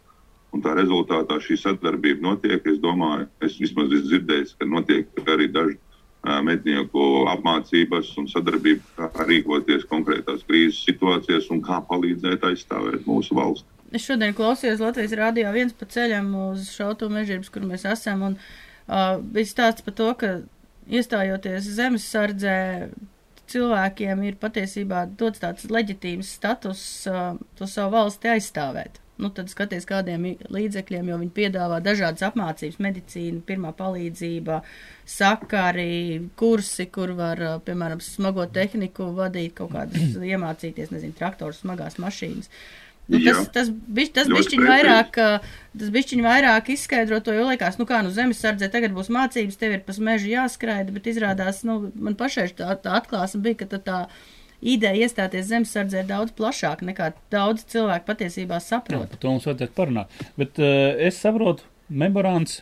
Un 0.50 0.64
tā 0.66 0.74
rezultātā 0.74 1.38
šī 1.46 1.60
sadarbība 1.62 2.26
notiek. 2.26 2.66
Es 2.66 2.80
domāju, 2.82 3.28
es 3.46 3.60
vismaz 3.62 3.92
esmu 3.94 4.10
dzirdējis, 4.10 4.56
ka 4.58 4.66
notiek 4.66 5.30
arī 5.30 5.46
daži 5.54 5.78
mednieku 6.24 7.26
apmācības 7.32 8.12
un 8.20 8.28
sadarbību, 8.28 8.84
kā 8.98 9.26
rīkoties 9.28 9.86
konkrētās 9.90 10.44
krīzes 10.48 10.84
situācijās 10.88 11.50
un 11.54 11.62
kā 11.64 11.80
palīdzēt 11.90 12.44
aizstāvēt 12.50 13.08
mūsu 13.08 13.38
valsti. 13.38 13.68
Es 13.96 14.06
šodien 14.06 14.36
klausījos 14.38 14.84
Latvijas 14.84 15.16
rādio 15.18 15.50
viens 15.56 15.74
pa 15.74 15.88
ceļam 15.90 16.28
uz 16.52 16.68
šautu 16.76 17.10
mežģības, 17.10 17.50
kur 17.54 17.66
mēs 17.66 17.88
esam, 17.90 18.26
un 18.28 18.36
uh, 18.38 19.18
bija 19.24 19.50
stāsts 19.50 19.86
par 19.86 19.96
to, 19.98 20.12
ka 20.20 20.34
iestājoties 20.90 21.72
zemes 21.80 22.06
sardzē, 22.12 22.58
cilvēkiem 23.50 24.22
ir 24.28 24.38
patiesībā 24.38 25.08
dots 25.18 25.42
tāds 25.42 25.66
leģitīvs 25.72 26.36
status 26.38 26.84
uh, 27.10 27.32
to 27.58 27.66
savu 27.70 27.96
valsti 27.96 28.36
aizstāvēt 28.36 29.00
nu, 29.20 29.30
tad 29.36 29.52
skaties, 29.52 29.86
kādiem 29.90 30.26
līdzekļiem, 30.52 31.12
jo 31.12 31.20
viņi 31.22 31.34
piedāvā 31.36 31.80
dažādas 31.84 32.24
apmācības, 32.30 32.80
medicīna, 32.84 33.44
pirmā 33.46 33.74
palīdzība, 33.78 34.62
sakari, 35.10 36.30
kursi, 36.40 36.88
kur 36.94 37.14
var, 37.18 37.42
piemēram, 37.68 38.02
smago 38.04 38.48
tehniku 38.54 39.12
vadīt, 39.18 39.58
kaut 39.60 39.74
kādas 39.76 40.16
iemācīties, 40.34 40.94
nezinu, 40.96 41.18
traktors, 41.20 41.64
smagās 41.66 42.00
mašīnas. 42.02 42.52
Nu, 43.10 43.18
tas, 43.26 43.48
tas, 43.50 43.70
biš, 43.70 44.12
tas 44.14 44.28
bišķiņ 44.30 44.68
vairāk, 44.70 45.16
tas 45.82 45.94
bišķiņ 45.96 46.20
vairāk 46.22 46.68
izskaidro 46.76 47.18
to, 47.26 47.34
jo 47.34 47.48
liekas, 47.48 47.80
nu 47.82 47.88
kā, 47.90 48.04
nu 48.06 48.12
zemes 48.14 48.38
sardzē 48.38 48.70
tagad 48.70 48.94
būs 48.94 49.10
mācības, 49.10 49.58
tev 49.58 49.74
ir 49.74 49.82
pa 49.88 49.96
mežu 50.06 50.30
jāskraida, 50.30 50.94
bet 50.94 51.10
izrādās, 51.10 51.64
nu, 51.66 51.80
man 51.98 52.14
pašai 52.20 52.52
tā, 52.54 52.76
tā 52.84 52.94
atklāsme 53.00 53.42
bija, 53.48 53.64
ka 53.64 53.70
tā, 53.72 53.80
tā 53.88 53.98
ideja 54.62 55.08
iestāties 55.08 55.50
zemesardzē 55.50 56.04
ir 56.04 56.10
daudz 56.10 56.34
plašāka 56.38 56.88
nekā 56.88 57.12
daudz 57.32 57.66
cilvēku 57.72 58.08
patiesībā 58.10 58.60
saprot. 58.64 59.06
Jā, 59.06 59.12
par 59.12 59.22
to 59.22 59.34
mums 59.34 59.48
vajadzētu 59.48 59.76
parunāt. 59.78 60.24
Bet 60.40 60.60
uh, 60.62 60.96
es 61.10 61.20
saprotu, 61.22 61.66
memorāns, 61.90 62.62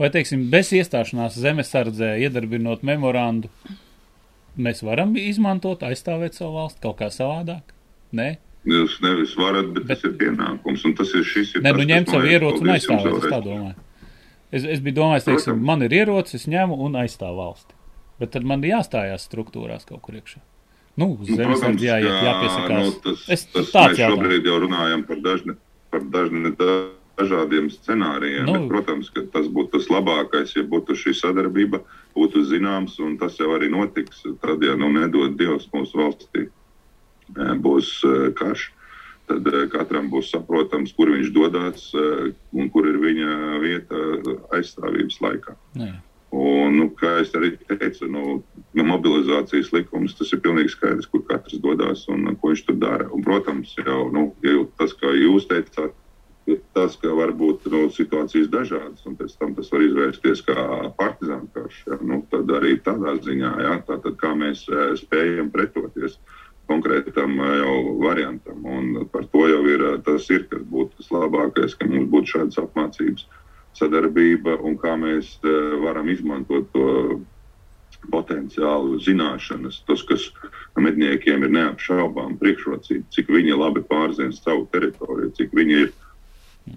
vai 0.00 0.10
teiksim, 0.14 0.46
bez 0.52 0.72
iestāšanās 0.76 1.38
zemesardzē, 1.40 2.14
iedarbinot 2.26 2.84
memorandu, 2.86 3.50
mēs 4.56 4.82
varam 4.86 5.16
izmantot, 5.20 5.84
aizstāvēt 5.86 6.36
savu 6.36 6.56
valsti 6.60 6.84
kaut 6.84 7.00
kā 7.00 7.10
savādāk? 7.12 7.72
Nē? 8.16 8.36
Jūs 8.66 8.98
nevis 9.04 9.36
varat, 9.38 9.68
bet, 9.70 9.84
bet 9.86 9.94
tas 9.94 10.08
ir 10.08 10.16
pienākums, 10.18 10.84
un 10.88 10.94
tas 10.98 11.12
ir 11.14 11.26
šis. 11.26 11.54
Ir 11.54 11.62
ne, 11.62 11.72
nu 11.76 11.86
ņemt 11.86 12.10
savu 12.10 12.30
ieroci 12.32 12.64
un 12.64 12.72
aizstāvēt, 12.74 13.18
es 13.20 13.30
tā 13.30 13.40
domāju. 13.44 13.76
Es, 14.54 14.64
es 14.76 14.82
biju 14.82 15.00
domājis, 15.00 15.26
teiksim, 15.26 15.62
man 15.68 15.82
ir 15.86 15.94
ierocis, 15.94 16.40
es 16.40 16.50
ņemu 16.50 16.78
un 16.86 16.98
aizstāvu 16.98 17.38
valsti. 17.38 17.74
Bet 18.20 18.32
tad 18.34 18.46
man 18.48 18.62
jāstājās 18.64 19.26
struktūrās 19.28 19.86
kaut 19.88 20.02
kur 20.06 20.18
iekšā. 20.18 20.40
Nu, 20.96 21.10
nu, 21.20 21.36
protams, 21.36 21.82
jā, 21.84 21.98
jāpiesakās. 22.00 22.84
Nu, 22.86 22.92
tas, 23.04 23.24
es, 23.28 23.42
tas, 23.52 23.66
mēs 23.68 23.98
jautājums. 24.00 24.14
šobrīd 24.16 24.46
jau 24.48 24.60
runājam 24.62 25.02
par 25.04 25.18
dažni, 25.24 25.56
par 25.92 26.06
dažni 26.14 26.52
dažādiem 27.16 27.68
scenārijiem. 27.72 28.46
Nu, 28.48 28.54
bet, 28.56 28.68
protams, 28.70 29.10
ka 29.12 29.24
tas 29.32 29.48
būtu 29.52 29.76
tas 29.76 29.90
labākais, 29.92 30.54
ja 30.56 30.64
būtu 30.68 30.96
šī 30.96 31.12
sadarbība, 31.16 31.82
būtu 32.16 32.46
zināms, 32.48 32.96
un 33.04 33.18
tas 33.20 33.36
jau 33.40 33.52
arī 33.56 33.68
notiks. 33.72 34.24
Tad, 34.40 34.64
ja 34.64 34.76
nu 34.80 34.88
nedod 34.94 35.36
Dievs 35.36 35.68
mūsu 35.74 36.00
valstī, 36.00 36.46
e, 36.48 37.52
būs 37.60 37.92
e, 38.00 38.16
karš. 38.40 38.70
Tad 39.28 39.48
e, 39.52 39.66
katram 39.72 40.08
būs 40.12 40.32
saprotams, 40.32 40.96
kur 40.96 41.12
viņš 41.12 41.32
dodas 41.34 41.88
un 41.96 42.68
kur 42.72 42.88
ir 42.88 43.00
viņa 43.02 43.30
vieta 43.64 44.02
aizstāvības 44.56 45.20
laikā. 45.24 45.56
Jā. 45.82 45.96
Un, 46.36 46.74
nu, 46.76 46.88
kā 46.98 47.14
jau 47.20 47.40
arī 47.40 47.52
teicu, 47.64 48.08
nu, 48.12 48.40
nu, 48.76 48.84
mobilizācijas 48.84 49.70
likums 49.72 50.16
tas 50.18 50.32
ir 50.34 50.42
pilnīgi 50.44 50.74
skaidrs, 50.74 51.08
kur 51.08 51.22
katrs 51.28 51.62
dodas 51.64 52.02
un 52.12 52.28
ko 52.34 52.50
viņš 52.52 52.64
tur 52.66 52.76
dara. 52.82 53.06
Un, 53.14 53.22
protams, 53.24 53.72
jau 53.80 54.08
nu, 54.12 54.26
tas, 54.76 54.92
kā 55.00 55.14
jūs 55.16 55.46
teicāt, 55.48 55.94
ir 56.46 56.60
tas, 56.76 56.96
ka 57.00 57.12
var 57.16 57.32
būt 57.36 57.66
nu, 57.72 57.86
situācijas 57.92 58.50
dažādas, 58.52 59.04
un 59.08 59.16
pēc 59.18 59.34
tam 59.40 59.54
tas 59.56 59.70
var 59.72 59.84
izvērsties 59.86 60.42
kā 60.46 60.66
partizānu 60.98 61.48
karš. 61.54 61.78
Ja? 61.90 61.98
Nu, 62.10 62.20
tad 62.30 62.52
arī 62.58 62.76
tādā 62.86 63.16
ziņā, 63.22 63.52
ja? 63.66 63.78
Tātad, 63.88 64.18
kā 64.20 64.34
mēs 64.38 64.66
e, 64.68 64.90
spējam 65.00 65.50
pretoties 65.54 66.18
konkrētam 66.70 67.40
e, 67.40 67.50
jau 67.62 67.74
variantam. 68.04 68.62
Un 68.76 69.08
par 69.12 69.26
to 69.32 69.48
jau 69.50 69.64
ir 69.72 69.88
tas, 70.06 70.28
ir, 70.34 70.46
kas 70.52 70.62
būtu 70.70 71.00
tas 71.00 71.10
labākais, 71.16 71.74
ka 71.78 71.90
mums 71.90 72.12
būtu 72.12 72.34
šādas 72.36 72.62
apmācības 72.62 73.26
sadarbība 73.76 74.58
un 74.66 74.76
kā 74.80 74.96
mēs 75.00 75.36
uh, 75.44 75.76
varam 75.84 76.08
izmantot 76.12 76.68
to 76.74 76.86
potenciālu 78.12 79.00
zināšanas, 79.02 79.80
tas, 79.88 80.02
kas 80.06 80.26
medniekiem 80.78 81.46
ir 81.46 81.54
neapšaubām 81.54 82.36
priekšrocība, 82.40 83.06
cik 83.14 83.30
viņi 83.32 83.56
labi 83.58 83.82
pārzina 83.88 84.34
savu 84.36 84.66
teritoriju, 84.72 85.32
cik 85.38 85.54
viņi 85.56 85.78
ir 85.84 85.94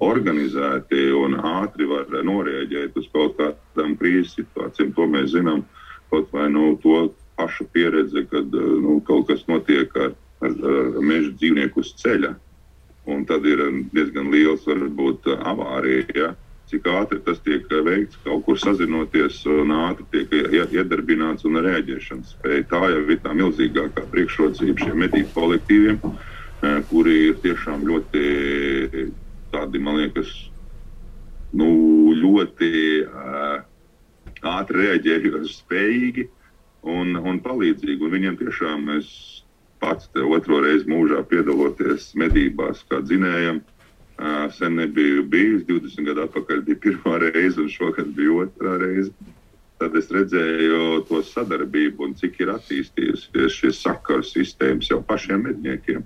organizēti 0.06 1.10
un 1.18 1.39
ātri 1.41 1.88
var 1.89 2.10
norēģēt 2.25 2.98
uz 3.00 3.08
kaut 3.13 3.38
kādām 3.39 3.96
krīzes 4.00 4.36
situācijām. 4.38 4.94
To 4.98 5.08
mēs 5.10 5.32
zinām 5.34 5.63
kaut 6.13 6.29
vai 6.34 6.48
no 6.50 6.74
nu, 6.74 6.75
to 6.84 7.08
pašu 7.39 7.65
pieredzi, 7.74 8.25
kad 8.29 8.53
eh, 8.53 8.70
nu, 8.84 9.00
kaut 9.06 9.29
kas 9.29 9.46
notiek 9.50 9.96
ar, 9.98 10.13
ar, 10.46 10.53
ar 10.53 11.01
meža 11.01 11.34
dzīvnieku 11.39 11.82
uz 11.82 11.94
ceļa. 12.01 12.36
Un 13.10 13.25
tad 13.25 13.46
ir 13.50 13.63
diezgan 13.96 14.29
liels, 14.29 14.68
varbūt, 14.70 15.32
avārija. 15.50 16.06
Ja? 16.13 16.34
Cik 16.69 16.89
ātri 16.93 17.19
tas 17.25 17.39
tiek 17.45 17.65
veikts, 17.85 18.19
kaut 18.23 18.45
kur 18.45 18.59
sazinoties 18.61 19.41
un 19.49 19.73
ātri 19.75 20.05
tiek 20.13 20.35
iedarbināts 20.77 21.47
un 21.49 21.61
rēģēšanas 21.65 22.35
spēja. 22.35 22.67
Tā 22.71 22.83
jau 22.93 23.01
ir 23.05 23.23
tā 23.23 23.33
milzīgākā 23.38 24.05
priekšrocība 24.13 24.85
šiem 24.85 25.01
medību 25.05 25.33
kolektīviem, 25.35 25.99
eh, 26.05 26.79
kuri 26.91 27.17
ir 27.29 27.41
tiešām 27.45 27.88
ļoti 27.89 29.09
tādi, 29.51 29.81
man 29.81 29.97
liekas, 30.03 30.29
nu, 31.53 31.69
ļoti 32.13 32.69
ātri 34.45 34.85
rēģējoši 34.85 35.55
spējīgi 35.55 36.27
un, 36.88 37.15
un 37.17 37.41
palīdzīgi. 37.43 37.99
Un 38.05 38.13
viņiem 38.13 38.38
tiešām 38.39 38.89
es 38.97 39.09
pats 39.79 40.09
otro 40.13 40.61
reizi 40.63 40.89
mūžā 40.91 41.23
piedaloties 41.27 42.13
medībās 42.19 42.83
kā 42.89 43.01
dzinējam. 43.03 43.61
Uh, 44.19 44.51
Sen 44.51 44.75
nebiju 44.75 45.23
bijis, 45.31 45.61
20 45.67 46.03
gadu 46.03 46.25
atpakaļ 46.25 46.63
bija 46.67 46.79
pirmā 46.83 47.19
reize, 47.23 47.61
un 47.61 47.69
šogad 47.71 48.09
bija 48.17 48.41
otrā 48.43 48.73
reize. 48.81 49.13
Tad 49.79 49.93
es 49.95 50.09
redzēju 50.11 51.05
to 51.07 51.21
sadarbību 51.23 52.03
un 52.03 52.15
cik 52.19 52.41
ir 52.43 52.51
attīstījusies 52.51 53.55
šie 53.55 53.71
sakaru 53.77 54.25
sistēmas 54.27 54.89
jau 54.91 54.99
pašiem 55.07 55.45
medniekiem. 55.47 56.03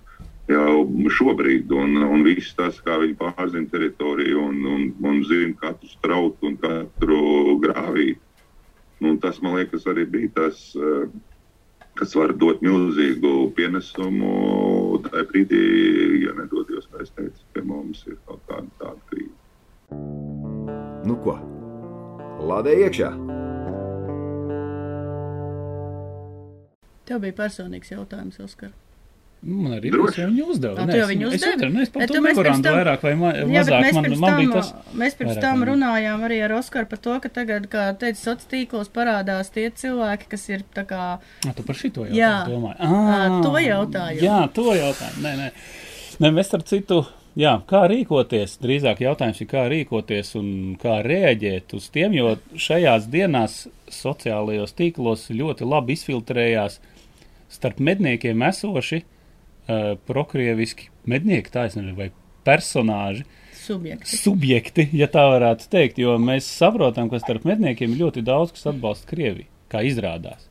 Jau 0.51 0.83
šobrīd, 1.17 1.73
un, 1.73 1.97
un 2.05 2.25
viss 2.27 2.53
tas, 2.53 2.77
kā 2.85 2.99
viņi 3.01 3.17
pārzina 3.17 3.71
teritoriju 3.71 4.45
un, 4.45 4.61
un, 4.75 4.85
un 5.09 5.21
zina 5.25 5.57
katru 5.63 5.89
strautu 5.89 6.51
un 6.51 6.59
katru 6.61 7.57
grāvī. 7.65 8.11
Nu, 9.01 9.15
tas, 9.23 9.41
man 9.41 9.57
liekas, 9.57 9.87
arī 9.89 10.05
bija 10.05 10.35
tas, 10.37 10.61
kas 11.99 12.15
var 12.17 12.33
dot 12.41 12.61
milzīgu 12.65 13.33
pienesumu 13.57 14.99
tajā 15.07 15.25
brīdī, 15.29 15.63
ja 16.25 16.33
nedodies, 16.37 16.87
kā 16.91 17.03
es 17.05 17.13
teicu, 17.17 17.45
pie 17.53 17.65
mums 17.67 18.03
ir 18.09 18.17
kaut 18.27 18.41
kāda 18.49 18.69
tāda 18.81 18.99
krīze. 19.11 19.35
Nu 21.07 21.17
ko? 21.23 21.37
Lādē 22.43 22.75
iekšā! 22.85 23.11
Tev 27.03 27.19
bija 27.25 27.35
personīgs 27.35 27.91
jautājums, 27.91 28.39
Oskar. 28.43 28.71
Man 29.43 29.73
arī 29.75 29.89
bija 29.91 30.27
viņa 30.29 30.43
uzdeva. 30.47 30.75
Ā, 30.79 30.85
Nē, 30.87 30.91
tu 30.91 30.97
jau 30.97 31.03
es- 31.03 31.09
viņu 31.11 31.25
uzdevu, 31.27 31.81
Es 31.83 31.91
to 31.91 32.13
tu 32.13 32.21
mēs 32.23 32.35
tam- 32.63 32.75
vairāk 32.77 33.01
vai 33.03 33.13
ma 33.15 33.31
Jā, 33.33 33.43
mazāk. 33.43 33.81
mēs 33.83 33.93
Man, 33.93 34.03
pirms 34.05 34.19
man 34.19 34.29
tam, 34.31 34.39
bija 34.39 34.53
tas. 34.53 34.73
mēs 34.95 35.15
pirms 35.19 35.41
tam 35.41 35.63
runājām 35.67 36.19
arī 36.27 36.37
ar 36.45 36.51
Oskaru 36.51 36.89
par 36.89 36.97
to, 36.99 37.19
ka 37.19 37.29
tagad, 37.29 37.67
kā 37.67 37.97
teica, 37.99 38.15
sociālos 38.15 38.47
tīklos 38.53 38.89
parādās 38.89 39.51
tie 39.51 39.69
cilvēki, 39.69 40.29
kas 40.29 40.49
ir 40.49 40.63
tā 40.73 40.85
kā, 40.85 41.19
Ah, 41.45 41.51
tu 41.53 41.63
par 41.63 41.75
šito 41.75 42.05
Jā. 42.07 42.45
jautājumu 42.47 42.47
domāji. 42.47 42.79
Ā, 42.79 43.43
to 43.43 43.51
jautājumu. 43.51 44.21
Jā, 44.21 44.53
to 44.53 44.61
jautājumu. 44.63 45.21
Nē, 45.21 45.35
nē. 45.37 45.51
nē 46.21 46.31
mēs 46.33 46.45
starp 46.47 46.63
citu, 46.63 47.05
jā, 47.35 47.61
kā 47.67 47.83
rīkoties, 47.89 48.57
drīzāk 48.63 48.99
jautājums 48.99 49.41
ir, 49.41 49.47
kā 49.47 49.67
rīkoties 49.67 50.35
un 50.39 50.77
kā 50.77 51.03
rēģēt 51.03 51.73
uz 51.73 51.89
tiem, 51.89 52.13
jo 52.13 52.37
šajās 52.55 53.07
dienās 53.09 53.67
sociālajos 53.89 54.71
tīklos 54.73 55.27
ļoti 55.29 55.67
labi 55.69 55.93
izfiltrējās 55.97 56.79
starp 57.49 57.79
medniekiem 57.79 58.39
esoši 58.47 59.03
uh, 59.67 59.93
prokrieviski 60.09 60.89
mednieki, 61.09 61.51
tā 61.53 61.67
es 61.69 61.77
nezinu, 61.79 61.95
vai 61.97 62.09
personāži, 62.47 63.25
subjekti. 63.63 64.17
subjekti, 64.19 64.87
ja 64.95 65.07
tā 65.11 65.25
varētu 65.31 65.69
teikt, 65.71 66.01
jo 66.03 66.17
mēs 66.19 66.47
saprotam, 66.49 67.11
ka 67.11 67.21
starp 67.23 67.45
medniekiem 67.47 67.93
ir 67.93 68.05
ļoti 68.05 68.25
daudz, 68.25 68.55
kas 68.55 68.73
atbalsta 68.73 69.07
Krieviju, 69.13 69.47
kā 69.71 69.83
izrādās. 69.87 70.49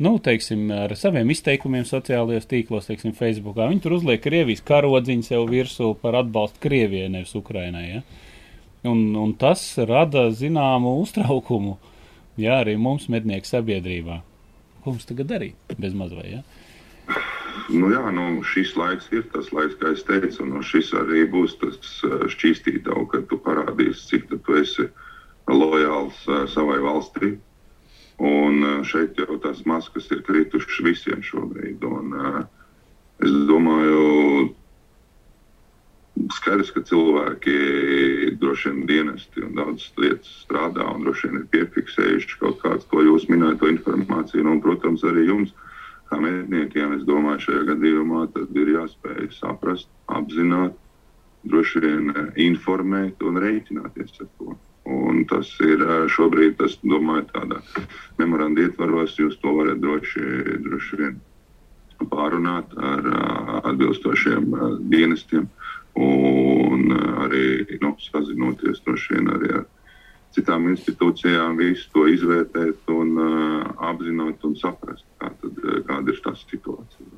Nu, 0.00 0.14
teiksim, 0.22 0.70
ar 0.72 0.94
saviem 0.96 1.28
izteikumiem 1.28 1.84
sociālajos 1.84 2.46
tīklos, 2.48 2.86
teiksim, 2.88 3.12
Facebookā. 3.12 3.66
Viņi 3.68 3.82
tur 3.84 3.98
uzliek 3.98 4.22
Krievijas 4.24 4.62
karodziņu 4.64 5.26
sev 5.26 5.44
virsū 5.50 5.90
par 6.00 6.16
atbalstu 6.22 6.62
Krievijai, 6.64 7.10
nevis 7.12 7.34
Ukrainai. 7.36 7.82
Ja? 7.84 8.00
Un, 8.88 9.10
un 9.20 9.34
tas 9.36 9.60
rada 9.76 10.30
zināmu 10.32 10.94
uztraukumu, 11.02 11.76
jā, 12.40 12.62
arī 12.62 12.78
mums 12.80 13.10
mednieku 13.12 13.50
sabiedrībā. 13.50 14.22
Ko 14.80 14.94
mums 14.94 15.04
tagad 15.04 15.28
darīt? 15.34 15.76
Bez 15.76 15.92
mazvai, 15.92 16.30
ja? 16.38 16.40
Nu, 17.70 17.90
jā, 17.92 18.02
nu, 18.10 18.40
šis 18.46 18.72
laiks 18.78 19.10
ir 19.14 19.26
tas 19.30 19.50
laiks, 19.54 19.76
kā 19.78 19.92
es 19.94 20.02
teicu, 20.06 20.42
un 20.42 20.64
šis 20.66 20.90
arī 20.98 21.22
būs 21.30 21.54
tas 21.60 21.92
eh, 22.06 22.24
šķīstītājs, 22.32 23.06
kad 23.12 23.28
tu 23.30 23.38
parādīsi, 23.44 24.06
cik 24.08 24.32
tu 24.32 24.56
esi 24.58 24.88
lojāls 25.46 26.18
eh, 26.26 26.46
savai 26.50 26.80
valstī. 26.82 27.36
Un 28.18 28.64
eh, 28.66 28.80
šeit 28.90 29.20
jau 29.22 29.38
tās 29.44 29.62
maskas 29.70 30.10
ir 30.10 30.24
kritušas 30.26 30.82
visiem 30.88 31.22
šobrīd. 31.22 31.86
Un, 31.86 32.18
es 33.22 33.38
domāju, 33.46 34.50
skaidrs, 36.40 36.74
ka 36.74 36.82
cilvēki 36.90 37.56
droši 38.42 38.74
vien 38.74 38.86
dienesti 38.90 39.46
un 39.46 39.54
daudzas 39.60 39.92
lietas 40.00 40.36
strādā 40.42 40.90
un 40.90 41.06
droši 41.06 41.28
vien 41.28 41.42
ir 41.44 41.50
piefiksējuši 41.54 42.42
kaut 42.42 42.58
kādu 42.64 42.86
to 42.90 43.06
jūsu 43.12 43.30
minēto 43.30 43.70
informāciju. 43.70 44.42
Nu, 44.42 44.58
un, 44.58 44.64
protams, 44.64 45.06
arī 45.06 45.28
jums, 45.30 45.54
kā 46.10 46.18
medniekiem, 46.20 46.96
es 46.98 47.06
domāju, 47.08 47.46
šajā 47.46 47.66
gadījumā 47.70 48.26
ir 48.58 48.72
jāspēj 48.74 49.30
saprast, 49.38 49.88
apzināt, 50.10 50.74
droši 51.44 51.80
vien 51.84 52.10
eh, 52.10 52.26
informēt 52.48 53.22
un 53.24 53.40
rēķināties 53.40 54.20
ar 54.20 54.28
to. 54.38 54.56
Un 54.90 55.24
tas 55.30 55.48
ir 55.64 55.82
eh, 55.84 56.04
šobrīd, 56.12 56.58
tas, 56.60 56.76
domāju, 56.82 57.28
tādā 57.32 57.60
memoranda 58.18 58.66
ietvaros, 58.66 59.16
jūs 59.20 59.38
to 59.40 59.54
varat 59.56 59.80
droši, 59.80 60.26
droši 60.66 61.00
vien 61.00 61.20
pārunāt 62.12 62.74
ar 62.76 63.10
eh, 63.12 63.52
atbilstošiem 63.72 64.50
dienestiem 64.92 65.48
un 66.00 66.92
arī 67.24 67.78
nu, 67.82 67.94
sazinoties 68.10 68.82
droši 68.86 69.16
vien 69.16 69.32
arī 69.36 69.54
ar 69.60 69.66
citām 70.34 70.68
institūcijām, 70.70 71.58
visu 71.58 71.88
to 71.94 72.06
izvērtēt 72.10 72.90
un 72.94 73.14
uh, 73.18 73.70
apzināt 73.90 74.44
un 74.46 74.56
saprast, 74.58 75.06
kā 75.20 75.30
tad, 75.40 75.62
eh, 75.64 75.80
kāda 75.88 76.14
ir 76.14 76.20
tā 76.24 76.34
situācija. 76.38 77.08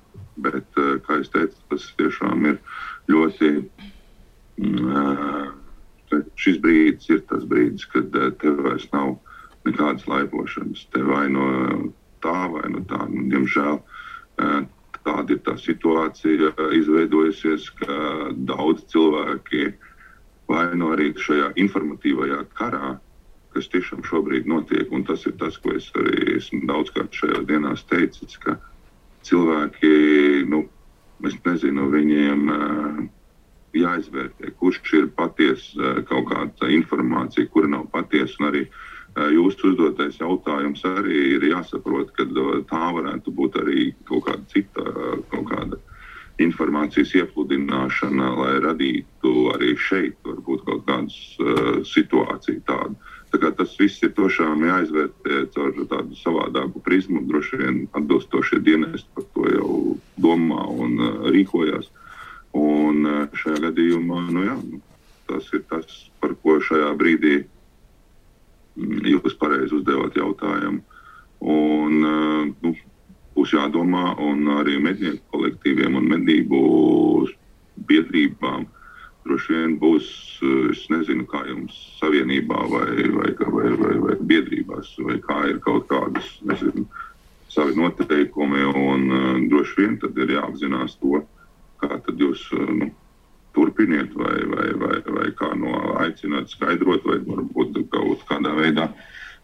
Bet, 0.46 0.68
uh, 0.80 0.94
kā 1.04 1.18
jau 1.20 1.28
teicu, 1.36 1.58
tas 1.70 1.88
tiešām 1.98 2.46
ir 2.52 2.60
ļoti. 3.12 3.50
Uh, 4.62 5.52
šis 6.36 6.58
brīdis 6.60 7.08
ir 7.12 7.22
tas 7.28 7.44
brīdis, 7.48 7.84
kad 7.92 8.16
uh, 8.16 8.30
tev 8.40 8.62
vairs 8.64 8.88
nav 8.92 9.16
nekādas 9.68 10.08
laipošanas. 10.08 10.86
Te 10.92 11.04
vai 11.04 11.26
no 11.32 11.46
tā, 12.24 12.36
vai 12.52 12.64
no 12.72 12.84
tā. 12.88 13.04
Nu, 13.12 13.26
diemžēl 13.32 13.80
uh, 13.80 14.60
tāda 15.02 15.36
ir 15.36 15.40
tā 15.44 15.58
situācija 15.60 16.52
uh, 16.52 16.68
izveidojusies, 16.80 17.68
ka 17.80 17.96
daudz 18.48 18.86
cilvēki 18.92 19.72
vai 20.52 20.68
no 20.76 20.92
arī 20.94 21.12
šajā 21.16 21.52
informatīvajā 21.64 22.42
karā, 22.58 22.96
kas 23.52 23.68
tiešām 23.72 24.04
šobrīd 24.08 24.48
notiek, 24.48 24.92
un 24.92 25.04
tas 25.08 25.24
ir 25.28 25.36
tas, 25.40 25.58
ko 25.60 25.74
es 25.76 25.88
arī 25.98 26.36
esmu 26.38 26.62
daudzkārt 26.70 27.16
šajās 27.16 27.48
dienās 27.48 27.84
teicis, 27.90 28.38
ka 28.44 28.56
cilvēki, 29.28 29.92
nu, 30.52 30.64
es 31.28 31.36
nezinu, 31.44 31.88
viņiem 31.92 32.48
uh, 32.52 33.02
jāizvērtē, 33.76 34.54
kurš 34.60 34.96
ir 34.98 35.12
patiesa 35.18 35.76
uh, 35.78 36.00
kaut 36.08 36.30
kāda 36.32 36.72
informācija, 36.74 37.50
kura 37.52 37.70
nav 37.76 37.86
patiesa, 37.92 38.40
un 38.40 38.50
arī 38.50 38.64
uh, 38.66 39.28
jūsu 39.36 39.72
uzdotais 39.72 40.18
jautājums 40.20 40.84
arī 40.88 41.20
ir 41.36 41.48
jāsaprot, 41.52 42.12
ka 42.16 42.26
tā 42.72 42.84
varētu 42.98 43.36
būt 43.36 43.60
arī 43.62 43.92
kaut 44.08 44.26
kāda 44.30 44.48
cita, 44.52 44.88
kaut 45.32 45.48
kāda 45.52 45.80
informācijas 46.40 47.12
iepludināšana, 47.20 48.28
lai 48.38 48.52
radītu 48.64 49.32
arī 49.52 49.74
šeit 49.76 50.16
varbūt 50.26 50.64
kaut 50.68 50.84
kādas 50.88 51.16
uh, 51.40 51.80
situāciju 51.86 52.62
tādu. 52.68 52.96
Tā 53.32 53.40
kā 53.40 53.48
tas 53.56 53.72
viss 53.80 54.02
ir 54.04 54.12
tiešām 54.16 54.64
jāizvērtē 54.66 55.46
caur 55.54 55.72
tādu 55.88 56.16
savādāku 56.20 56.82
prizmu. 56.84 57.22
Droši 57.28 57.60
vien 57.62 57.78
atbilstošie 57.96 58.60
dienesti 58.64 59.08
par 59.16 59.24
to 59.32 59.48
jau 59.48 59.76
domā 60.20 60.66
un 60.68 60.98
uh, 61.00 61.28
rīkojās. 61.32 61.88
Un 62.56 63.08
uh, 63.08 63.22
šajā 63.32 63.62
gadījumā 63.68 64.26
nu, 64.28 64.44
jā, 64.44 64.56
nu, 64.68 64.82
tas 65.30 65.48
ir 65.56 65.64
tas, 65.70 65.88
par 66.20 66.36
ko 66.44 66.58
šajā 66.60 66.92
brīdī 67.00 67.38
mm, 68.76 69.04
jūs 69.14 69.36
pareizi 69.40 69.78
uzdevāt 69.80 70.16
jautājumu. 70.20 70.84
Un, 71.42 71.96
uh, 72.04 72.52
nu, 72.62 72.74
būs 73.36 73.54
jādomā 73.56 74.12
un 74.20 74.46
arī 74.58 74.78
mednieku 74.82 75.22
kolektīviem 75.34 75.96
un 75.98 76.08
medību 76.12 76.62
biedrībām. 77.88 78.66
Droši 79.22 79.54
vien 79.54 79.76
būs, 79.78 80.06
es 80.72 80.82
nezinu, 80.90 81.24
kā 81.30 81.44
jums 81.46 81.76
savienībā 82.00 82.64
vai, 82.72 82.88
vai, 83.14 83.30
vai, 83.38 83.68
vai, 83.78 83.94
vai 84.02 84.16
biedrībās, 84.32 84.96
vai 85.06 85.20
kā 85.22 85.38
ir 85.52 85.60
kaut 85.62 85.86
kādas, 85.92 86.26
nezinu, 86.42 86.88
savi 87.52 87.76
noteikumi. 87.78 88.64
Un 88.66 89.06
uh, 89.12 89.38
droši 89.52 89.78
vien 89.78 89.94
tad 90.02 90.18
ir 90.18 90.34
jāapzinās 90.34 90.98
to, 90.98 91.22
kā 91.82 92.00
tad 92.02 92.18
jūs 92.18 92.48
uh, 92.56 92.66
nu, 92.80 92.90
turpiniet 93.54 94.14
vai, 94.16 94.36
vai, 94.48 94.68
vai, 94.80 94.98
vai 95.06 95.30
kā 95.38 95.52
no 95.60 95.94
aicināt 96.02 96.50
skaidrot, 96.50 97.04
vai 97.06 97.20
varbūt 97.22 97.82
kaut 97.92 98.24
kādā 98.28 98.54
veidā 98.58 98.88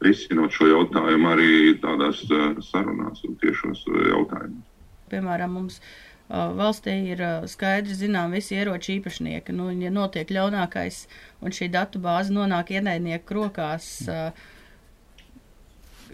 risinot 0.04 0.54
šo 0.54 0.68
jautājumu 0.70 1.30
arī 1.32 1.52
tādās 1.82 2.20
uh, 2.30 2.52
sarunās 2.64 3.24
un 3.26 3.38
tiešos 3.42 3.84
uh, 3.90 4.02
jautājumos. 4.12 4.66
Piemēram, 5.08 5.56
mums 5.58 5.80
uh, 5.80 6.52
valstī 6.58 6.94
ir 7.14 7.24
skaidri 7.50 7.96
zinām 7.96 8.36
visi 8.36 8.58
ieroču 8.58 8.94
īpašnieki. 8.98 9.56
Nu, 9.56 9.70
ja 9.82 9.90
notiek 9.94 10.30
ļaunākais 10.30 11.06
un 11.42 11.56
šī 11.56 11.70
datu 11.74 12.02
bāze 12.04 12.34
nonāk 12.34 12.74
ienaidnieku 12.76 13.40
rokās, 13.40 13.90
uh, 14.06 14.30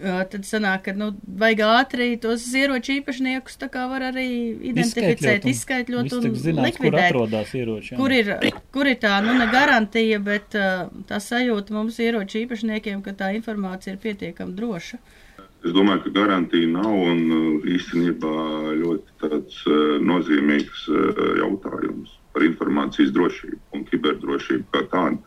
tad 0.01 0.45
sanāk, 0.47 0.85
ka 0.87 0.93
nu, 0.97 1.11
vajag 1.39 1.61
ātri 1.65 2.07
tos 2.21 2.45
ieroču 2.57 2.97
īpašniekus 2.99 3.59
tā 3.61 3.69
kā 3.71 3.85
var 3.91 4.07
arī 4.11 4.27
identificēt, 4.71 5.47
izskaidrot 5.49 6.11
un 6.17 6.25
zināms, 6.35 6.77
kur 6.77 6.89
likvidēt. 6.91 7.09
atrodas 7.09 7.53
ieroči. 7.55 7.93
jā. 7.93 7.99
Kur 7.99 8.15
ir, 8.15 8.31
kur 8.75 8.89
ir 8.91 8.99
tā, 9.01 9.17
nu, 9.25 9.35
ne 9.39 9.47
garantija, 9.51 10.19
bet 10.23 10.55
tā 11.09 11.21
sajūta 11.23 11.75
mums 11.75 11.99
ieroču 12.03 12.41
īpašniekiem, 12.43 13.03
ka 13.05 13.15
tā 13.15 13.31
informācija 13.37 13.95
ir 13.95 14.01
pietiekami 14.03 14.57
droša. 14.57 14.99
Es 15.65 15.73
domāju, 15.73 16.03
ka 16.03 16.11
garantija 16.19 16.67
nav 16.69 16.93
un 16.93 17.61
īstenībā 17.65 18.33
ļoti 18.81 19.15
tāds 19.23 19.63
nozīmīgs 20.05 20.83
jautājums 21.39 22.19
par 22.35 22.45
informācijas 22.45 23.15
drošību 23.15 23.61
un 23.73 23.87
kiberdrošību 23.87 24.67
kā 24.75 24.83
tādu. 24.91 25.23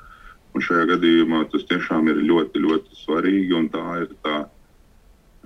Un 0.56 0.64
šajā 0.64 0.84
gadījumā 0.92 1.42
tas 1.52 1.66
tiešām 1.70 2.08
ir 2.12 2.22
ļoti, 2.28 2.62
ļoti 2.64 3.00
svarīgi. 3.02 3.52
un 3.58 3.68
Tā 3.72 3.84
ir 4.02 4.14
tā 4.24 4.38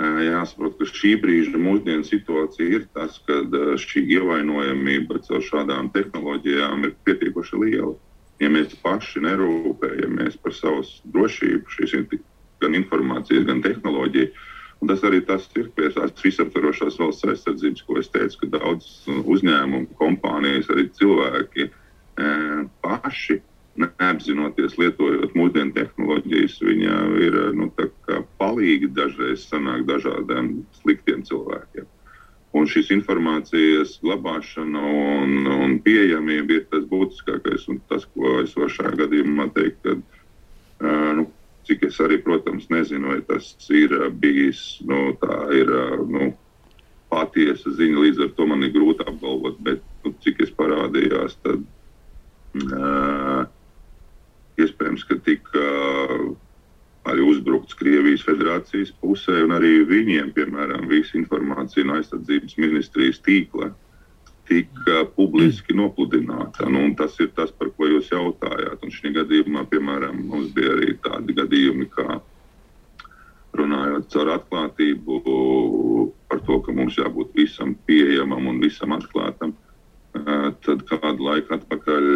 jāsaprot, 0.00 0.78
ka 0.78 0.88
šī 0.88 1.16
brīža 1.22 1.58
mūsdienu 1.60 2.06
situācija 2.08 2.78
ir 2.78 2.86
tas, 2.94 3.18
ka 3.26 3.42
šī 3.78 4.04
ievainojamība 4.16 5.20
caur 5.26 5.42
šādām 5.44 5.92
tehnoloģijām 5.94 6.88
ir 6.88 6.94
pietiekoši 7.04 7.60
liela. 7.64 7.94
Ja 8.40 8.48
mēs 8.50 8.74
paši 8.82 9.22
nerūpējamies 9.22 10.40
par 10.42 10.54
savas 10.56 10.96
drošību, 11.14 11.76
šīs 11.76 11.98
gan 12.62 12.74
informācijas, 12.78 13.44
gan 13.46 13.62
tehnoloģiju, 13.62 14.32
Un 14.82 14.88
tas 14.90 15.04
arī 15.06 15.20
tas 15.22 15.44
ir 15.54 15.68
pie 15.76 15.92
tās 15.94 16.10
visaptvarošās 16.18 16.96
valsts 16.98 17.28
aizsardzības, 17.30 17.82
ko 17.86 18.00
es 18.00 18.08
teicu, 18.10 18.40
ka 18.40 18.48
daudz 18.56 18.88
uzņēmumu, 19.06 19.94
kompānijas, 20.00 20.66
arī 20.74 20.88
cilvēki 20.98 21.68
e, 21.68 22.30
paši 22.82 23.36
neapzinoties, 23.80 24.76
lietojot 24.80 25.34
mūsdienu 25.38 25.72
tehnoloģijas, 25.76 26.58
viņa 26.64 26.98
ir 27.24 27.38
nu, 27.56 27.70
palīgi 28.40 28.90
dažreiz 28.96 29.46
sanāk 29.48 29.86
dažādiem 29.88 30.58
sliktiem 30.82 31.24
cilvēkiem. 31.28 31.88
Un 32.52 32.66
šīs 32.68 32.90
informācijas 32.92 33.94
glabāšana 34.04 34.80
un, 34.84 35.46
un 35.48 35.78
pieejamība 35.84 36.58
ir 36.58 36.66
tas 36.72 36.84
būtiskākais. 36.90 37.64
Tas, 37.88 38.04
ko 38.12 38.42
es 38.42 38.52
varu 38.58 38.74
šajā 38.74 38.92
gadījumā 39.00 39.48
teikt, 39.56 39.78
kad, 39.86 40.02
uh, 40.84 41.08
nu, 41.16 41.26
cik 41.64 41.86
es 41.88 41.96
arī, 42.04 42.18
protams, 42.20 42.68
nezinu, 42.68 43.14
vai 43.14 43.22
tas 43.24 43.54
ir 43.72 43.94
bijis, 44.20 44.82
nu, 44.84 45.14
tā 45.22 45.38
ir 45.56 45.72
nu, 46.12 46.34
patiesa 47.12 47.72
ziņa, 47.72 48.04
līdz 48.04 48.22
ar 48.26 48.36
to 48.36 48.50
man 48.50 48.66
ir 48.66 48.74
grūti 48.76 49.08
apgalvot. 49.08 49.56
Bet, 49.64 49.80
nu, 50.04 50.12
cik 50.20 50.44
es 50.44 50.52
parādījās, 50.58 51.38
tad 51.46 51.64
uh, 52.68 53.48
iespējams, 54.60 55.04
ka 55.08 55.18
tika 55.24 55.68
arī 57.10 57.24
uzbrukts 57.26 57.76
Krievijas 57.78 58.24
federācijas 58.26 58.92
pusē, 59.02 59.40
un 59.46 59.54
arī 59.56 59.80
viņiem, 59.88 60.34
piemēram, 60.36 60.86
visa 60.90 61.16
informācija 61.18 61.86
no 61.86 61.98
aizsardzības 61.98 62.58
ministrijas 62.62 63.22
tīkla 63.24 63.72
tika 64.48 65.04
publiski 65.16 65.74
nopludināta. 65.76 66.66
Nu, 66.70 66.84
tas 66.98 67.16
ir 67.22 67.30
tas, 67.36 67.52
par 67.54 67.70
ko 67.76 67.88
jūs 67.88 68.10
jautājāt. 68.12 68.82
Un 68.82 68.92
šī 68.94 69.14
gadījumā, 69.16 69.64
piemēram, 69.70 70.18
mums 70.28 70.52
bija 70.56 70.74
arī 70.76 70.96
tādi 71.04 71.36
gadījumi, 71.38 71.88
kā 71.94 72.18
runājot 73.58 74.08
caur 74.12 74.32
atklātību 74.36 75.20
par 76.28 76.40
to, 76.46 76.58
ka 76.64 76.74
mums 76.74 76.96
jābūt 76.98 77.34
visam 77.36 77.74
pieejamam 77.88 78.48
un 78.50 78.62
visam 78.62 78.94
atklātam. 78.96 79.54
Tad 80.12 80.82
kādu 80.90 81.24
laiku 81.24 81.54
atpakaļ 81.56 82.08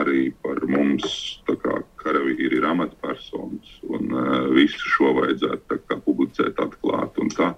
arī 0.00 0.20
par 0.42 0.62
mums 0.64 1.16
kā, 1.44 1.74
karavīri 2.00 2.56
ir 2.56 2.64
amatpersonas, 2.64 3.74
un 3.84 4.14
visu 4.56 4.92
šo 4.94 5.12
vajadzētu 5.18 5.78
kā, 5.90 5.98
publicēt 6.06 6.62
atklāti. 6.64 7.24
Un 7.24 7.34
tā. 7.36 7.50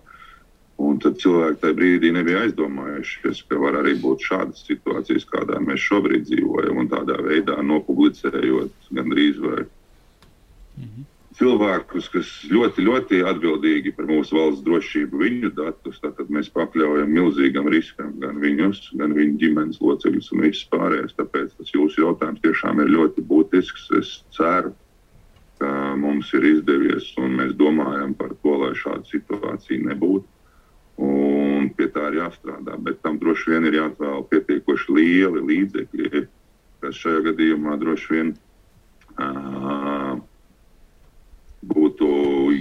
un 0.80 0.98
tad 0.98 1.18
cilvēki 1.20 1.60
tajā 1.60 1.76
brīdī 1.76 2.10
nebija 2.16 2.42
aizdomājušies, 2.46 3.44
ka 3.46 3.58
var 3.60 3.76
arī 3.82 3.94
būt 4.00 4.26
šādas 4.26 4.64
situācijas, 4.64 5.28
kādā 5.28 5.60
mēs 5.60 5.86
šobrīd 5.86 6.24
dzīvojam, 6.24 6.80
un 6.82 6.88
tādā 6.88 7.20
veidā 7.22 7.60
nopublicējot 7.62 8.90
gandrīz 8.96 9.38
vai. 9.44 9.64
-hmm 10.80 11.09
cilvēkus, 11.38 12.08
kas 12.10 12.30
ļoti, 12.50 12.84
ļoti 12.86 13.20
atbildīgi 13.30 13.92
par 13.96 14.08
mūsu 14.10 14.36
valsts 14.36 14.64
drošību, 14.66 15.20
viņu 15.22 15.52
datus, 15.56 16.00
tad 16.02 16.18
mēs 16.32 16.50
pakļaujam 16.54 17.12
milzīgam 17.14 17.68
riskam 17.70 18.16
gan 18.22 18.40
viņus, 18.42 18.90
gan 18.98 19.14
viņu 19.16 19.38
ģimenes 19.42 19.80
locekļus 19.84 20.32
un 20.34 20.44
visus 20.46 20.66
pārējos. 20.72 21.14
Tāpēc 21.18 21.54
tas 21.58 21.72
jūsu 21.74 22.04
jautājums 22.04 22.42
tiešām 22.44 22.82
ir 22.82 22.92
ļoti 22.96 23.24
būtisks. 23.30 23.86
Es 24.00 24.12
ceru, 24.36 24.74
ka 25.60 25.70
mums 26.00 26.32
ir 26.34 26.48
izdevies 26.56 27.12
un 27.20 27.38
mēs 27.38 27.54
domājam 27.58 28.14
par 28.18 28.34
to, 28.42 28.56
lai 28.64 28.74
šāda 28.78 29.06
situācija 29.10 29.86
nebūtu. 29.90 30.26
Un 31.00 31.70
pie 31.76 31.86
tā 31.94 32.10
ir 32.10 32.18
jāstrādā, 32.18 32.74
bet 32.84 32.98
tam 33.04 33.16
droši 33.20 33.54
vien 33.54 33.68
ir 33.68 33.78
jāatvēl 33.78 34.26
pietiekoši 34.32 34.96
lieli 34.98 35.44
līdzekļi, 35.48 36.24
kas 36.82 36.98
šajā 37.00 37.22
gadījumā 37.30 37.78
droši 37.80 38.12
vien 38.12 38.34
uh, 39.16 40.18
būtu 41.62 42.08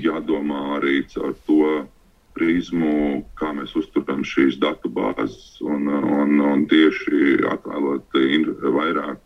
jādomā 0.03 0.75
arī 0.77 1.03
caur 1.07 1.33
to 1.47 1.87
prizmu, 2.35 3.23
kā 3.39 3.51
mēs 3.55 3.73
uzturam 3.79 4.23
šīs 4.27 4.59
datubāzes 4.61 5.59
un, 5.65 5.87
un, 5.87 6.37
un 6.39 6.67
tieši 6.69 7.39
atvēlot 7.49 8.19
vairāk 8.75 9.19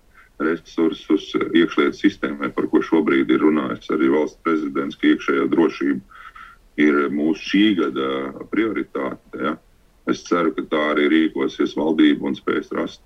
resursus 0.44 1.30
iekšlietu 1.54 1.98
sistēmai, 1.98 2.50
par 2.56 2.68
ko 2.72 2.82
šobrīd 2.82 3.30
ir 3.32 3.44
runājis 3.46 3.92
arī 3.94 4.10
valsts 4.14 4.42
prezidents, 4.46 4.98
ka 4.98 5.12
iekšējā 5.12 5.46
drošība 5.52 6.24
ir 6.82 7.04
mūsu 7.14 7.50
šī 7.52 7.68
gada 7.84 8.08
prioritāte. 8.54 9.38
Ja? 9.38 9.54
Es 10.10 10.26
ceru, 10.28 10.52
ka 10.56 10.66
tā 10.68 10.82
arī 10.96 11.06
rīkosies 11.12 11.78
valdība 11.80 12.28
un 12.28 12.34
spēs 12.36 12.74
rast 12.76 13.06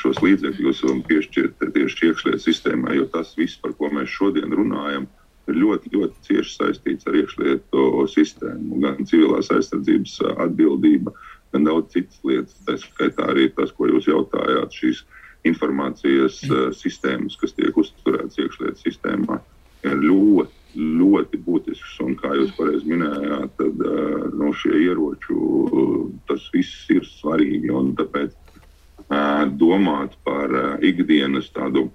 šos 0.00 0.18
līdzekļus 0.24 0.80
un 0.90 1.04
piešķirt 1.06 1.68
tieši 1.76 2.08
iekšlietu 2.08 2.42
sistēmai, 2.42 2.96
jo 2.98 3.04
tas 3.12 3.36
viss, 3.38 3.60
par 3.62 3.76
ko 3.78 3.92
mēs 3.92 4.10
šodien 4.16 4.56
runājam, 4.56 5.04
uh, 5.06 5.23
ir 5.50 5.60
ļoti, 5.60 5.92
ļoti 5.94 6.26
cieši 6.28 6.56
saistīts 6.56 7.08
ar 7.08 7.18
iekšlietu 7.20 7.84
sistēmu, 8.12 8.80
gan 8.84 9.08
civilās 9.08 9.50
aizsardzības 9.54 10.18
atbildība, 10.46 11.12
gan 11.54 11.68
daudz 11.68 11.92
citas 11.94 12.20
lietas. 12.26 12.56
Tā 12.66 12.78
skaitā 12.80 13.28
arī 13.32 13.48
tas, 13.56 13.72
ko 13.76 13.88
jūs 13.90 14.08
jautājāt, 14.10 14.74
šīs 14.80 15.04
informācijas 15.48 16.40
uh, 16.48 16.68
sistēmas, 16.76 17.36
kas 17.40 17.52
tiek 17.56 17.76
uzturētas 17.76 18.40
iekšlietu 18.40 18.80
sistēmā, 18.80 19.40
ir 19.84 19.98
ļoti, 20.00 20.80
ļoti 21.00 21.40
būtisks. 21.44 21.98
Un, 22.04 22.14
kā 22.20 22.32
jūs 22.38 22.54
pareizi 22.56 22.88
minējāt, 22.88 23.52
tad 23.60 23.84
uh, 23.84 24.24
no 24.40 24.54
šie 24.56 24.72
ieroču 24.86 25.36
uh, 25.36 25.98
tas 26.30 26.48
viss 26.54 26.88
ir 26.94 27.04
svarīgi. 27.18 27.74
Tāpēc 28.00 28.32
uh, 28.32 29.44
domāt 29.60 30.16
par 30.24 30.56
ikdienas 30.80 31.52
tādu 31.52 31.90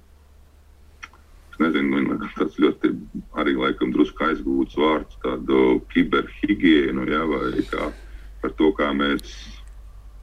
nezinu, 1.62 2.18
tas 2.38 2.58
ļoti 2.62 2.94
arī 3.40 3.56
laikam 3.60 3.94
drusku 3.96 4.26
aizgūts 4.30 4.78
vārds, 4.80 5.20
tādu 5.24 5.80
kiberhigienu, 5.94 7.08
ja, 7.10 7.24
vai 7.30 7.64
kā 7.70 7.92
par 8.42 8.54
to, 8.60 8.72
kā 8.78 8.92
mēs 8.96 9.34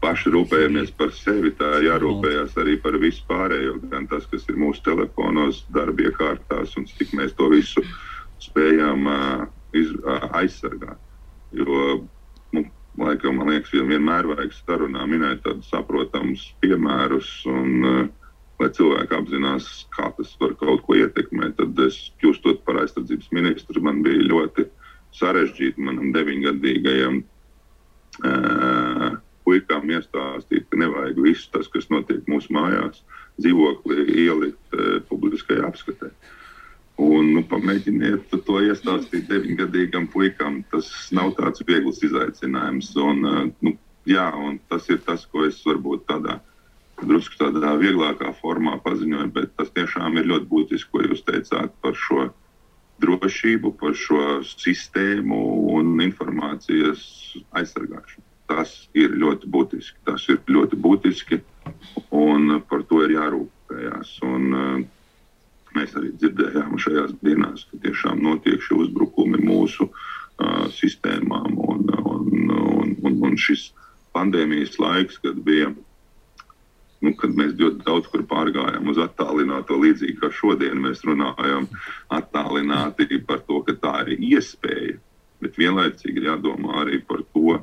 paši 0.01 0.33
rūpējamies 0.35 0.92
par 0.96 1.12
sevi, 1.16 1.53
tā 1.57 1.79
ir 1.79 1.88
jārūpējas 1.88 2.57
arī 2.62 2.77
par 2.83 2.99
visu 3.03 3.25
pārējo, 3.29 3.79
gan 3.90 4.07
tas, 4.11 4.27
kas 4.31 4.44
ir 4.51 4.59
mūsu 4.61 4.85
telefonos, 4.87 5.64
darbie 5.75 6.12
kārtās 6.16 6.77
un 6.79 6.87
cik 6.90 7.14
mēs 7.16 7.35
to 7.38 7.49
visu 7.53 7.85
spējam 8.44 9.09
uh, 9.09 9.46
iz, 9.77 9.92
uh, 10.05 10.29
aizsargāt. 10.37 11.01
Jo, 11.57 12.05
nu, 12.53 12.64
laikam, 13.01 13.40
man 13.40 13.55
liekas, 13.55 13.72
vienmēr 13.72 14.29
vajag 14.35 14.55
sarunā 14.61 15.09
minēt 15.09 15.42
tādus 15.46 15.72
saprotamus 15.72 16.44
piemērus 16.62 17.33
un 17.51 17.72
uh, 17.83 18.07
lai 18.61 18.71
cilvēki 18.73 19.16
apzinās, 19.16 19.69
kā 19.95 20.09
tas 20.16 20.33
var 20.40 20.55
kaut 20.61 20.83
ko 20.87 20.97
ietekmēt. 20.97 21.57
Tad 21.59 21.81
es, 21.85 21.99
kļūstot 22.23 22.62
par 22.66 22.81
aizsardzības 22.83 23.29
ministru, 23.37 23.83
man 23.85 24.03
bija 24.07 24.29
ļoti 24.31 24.66
sarežģīti 25.16 25.85
manam 25.85 26.12
deviņgadīgajam 26.14 27.21
uh, 27.21 29.11
puikām 29.47 29.92
iestāstīt, 29.92 30.66
ka 30.71 30.81
nevajag 30.81 31.21
visu 31.27 31.53
tas, 31.53 31.69
kas 31.73 31.90
notiek 31.92 32.25
mūsu 32.31 32.57
mājās, 32.57 33.05
dzīvoklī 33.40 34.09
ielikt 34.25 34.77
uh, 34.79 34.99
publiskajā 35.11 35.69
apskatē. 35.69 36.12
Un, 36.97 37.35
nu, 37.37 37.42
pamēģiniet 37.45 38.33
to 38.47 38.61
iestāstīt 38.64 39.29
deviņgadīgam 39.29 40.09
puikam. 40.09 40.62
Tas 40.73 40.88
nav 41.12 41.35
tāds 41.37 41.61
viegls 41.69 42.01
izaicinājums. 42.09 42.95
Un, 43.05 43.25
uh, 43.29 43.42
nu, 43.61 43.77
jā, 44.09 44.31
un 44.33 44.57
tas 44.73 44.88
ir 44.88 45.05
tas, 45.05 45.29
ko 45.29 45.45
es 45.45 45.61
varbūt 45.69 46.09
tādā 46.09 46.38
veidā 46.38 46.56
drusku 47.03 47.37
tādā 47.41 47.75
vieglākā 47.81 48.33
formā 48.41 48.79
paziņoju, 48.85 49.31
bet 49.35 49.53
tas 49.59 49.71
tiešām 49.77 50.17
ir 50.17 50.29
ļoti 50.31 50.49
būtiski, 50.51 50.91
ko 50.93 51.05
jūs 51.05 51.25
teicāt 51.27 51.75
par 51.85 51.97
šo 51.99 52.31
drošību, 53.03 53.75
par 53.77 53.97
šo 53.99 54.41
sistēmu 54.49 55.41
un 55.77 56.01
informācijas 56.01 57.03
aizsargāšanu. 57.53 58.25
Tas 58.47 58.73
ir 58.95 59.17
ļoti 59.19 59.51
būtiski. 59.51 59.99
Tas 60.07 60.25
ir 60.33 60.39
ļoti 60.49 60.79
būtiski, 60.81 61.41
un 62.15 62.61
par 62.71 62.87
to 62.89 63.03
ir 63.05 63.17
jārūpējas. 63.17 64.13
Un, 64.25 64.45
uh, 64.55 64.85
mēs 65.77 65.97
arī 65.99 66.13
dzirdējām 66.15 66.79
šajās 66.81 67.17
dienās, 67.27 67.67
ka 67.71 67.83
tiešām 67.83 68.23
notiek 68.25 68.63
šie 68.63 68.79
uzbrukumi 68.87 69.43
mūsu 69.45 69.91
uh, 69.91 70.71
sistēmām, 70.73 71.59
un, 71.59 71.91
un, 71.99 72.31
un, 72.55 72.95
un, 73.03 73.19
un 73.29 73.37
šis 73.37 73.73
pandēmijas 74.17 74.79
laiks, 74.81 75.19
kad 75.21 75.43
bija 75.45 75.75
nu, 77.05 77.13
kad 77.21 77.37
mēs 77.37 77.55
ļoti 77.61 77.85
daudz 77.87 78.09
kur 78.13 78.25
pārgājām 78.31 78.89
uz 78.93 79.01
attālināto, 79.03 79.79
līdzīgi 79.83 80.19
kā 80.23 80.31
šodien 80.33 80.81
mēs 80.85 81.05
runājam, 81.07 81.69
attālināti 82.15 83.21
par 83.29 83.43
to, 83.49 83.63
ka 83.67 83.77
tā 83.83 83.95
ir 84.07 84.23
iespēja, 84.33 84.99
bet 85.45 85.59
vienlaicīgi 85.61 86.23
ir 86.23 86.31
jādomā 86.33 86.83
arī 86.85 87.03
par 87.09 87.25
to, 87.35 87.59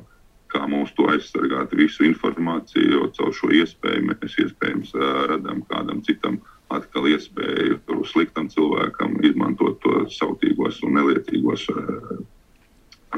kā 0.54 0.68
mums 0.70 0.92
to 0.94 1.08
aizsargāt 1.10 1.74
visu 1.74 2.06
informāciju, 2.06 2.90
jo 2.94 3.08
caur 3.16 3.32
šo 3.34 3.50
iespēju 3.58 4.06
mēs 4.12 4.36
iespējams 4.44 4.94
radām 5.32 5.64
kādam 5.70 6.04
citam 6.06 6.38
atkal 6.74 7.08
iespēju 7.10 7.80
sliktam 8.04 8.48
cilvēkam 8.52 9.18
izmantot 9.26 9.80
to 9.82 10.04
sautīgos 10.12 10.80
un 10.86 10.98
neliecīgos 10.98 11.66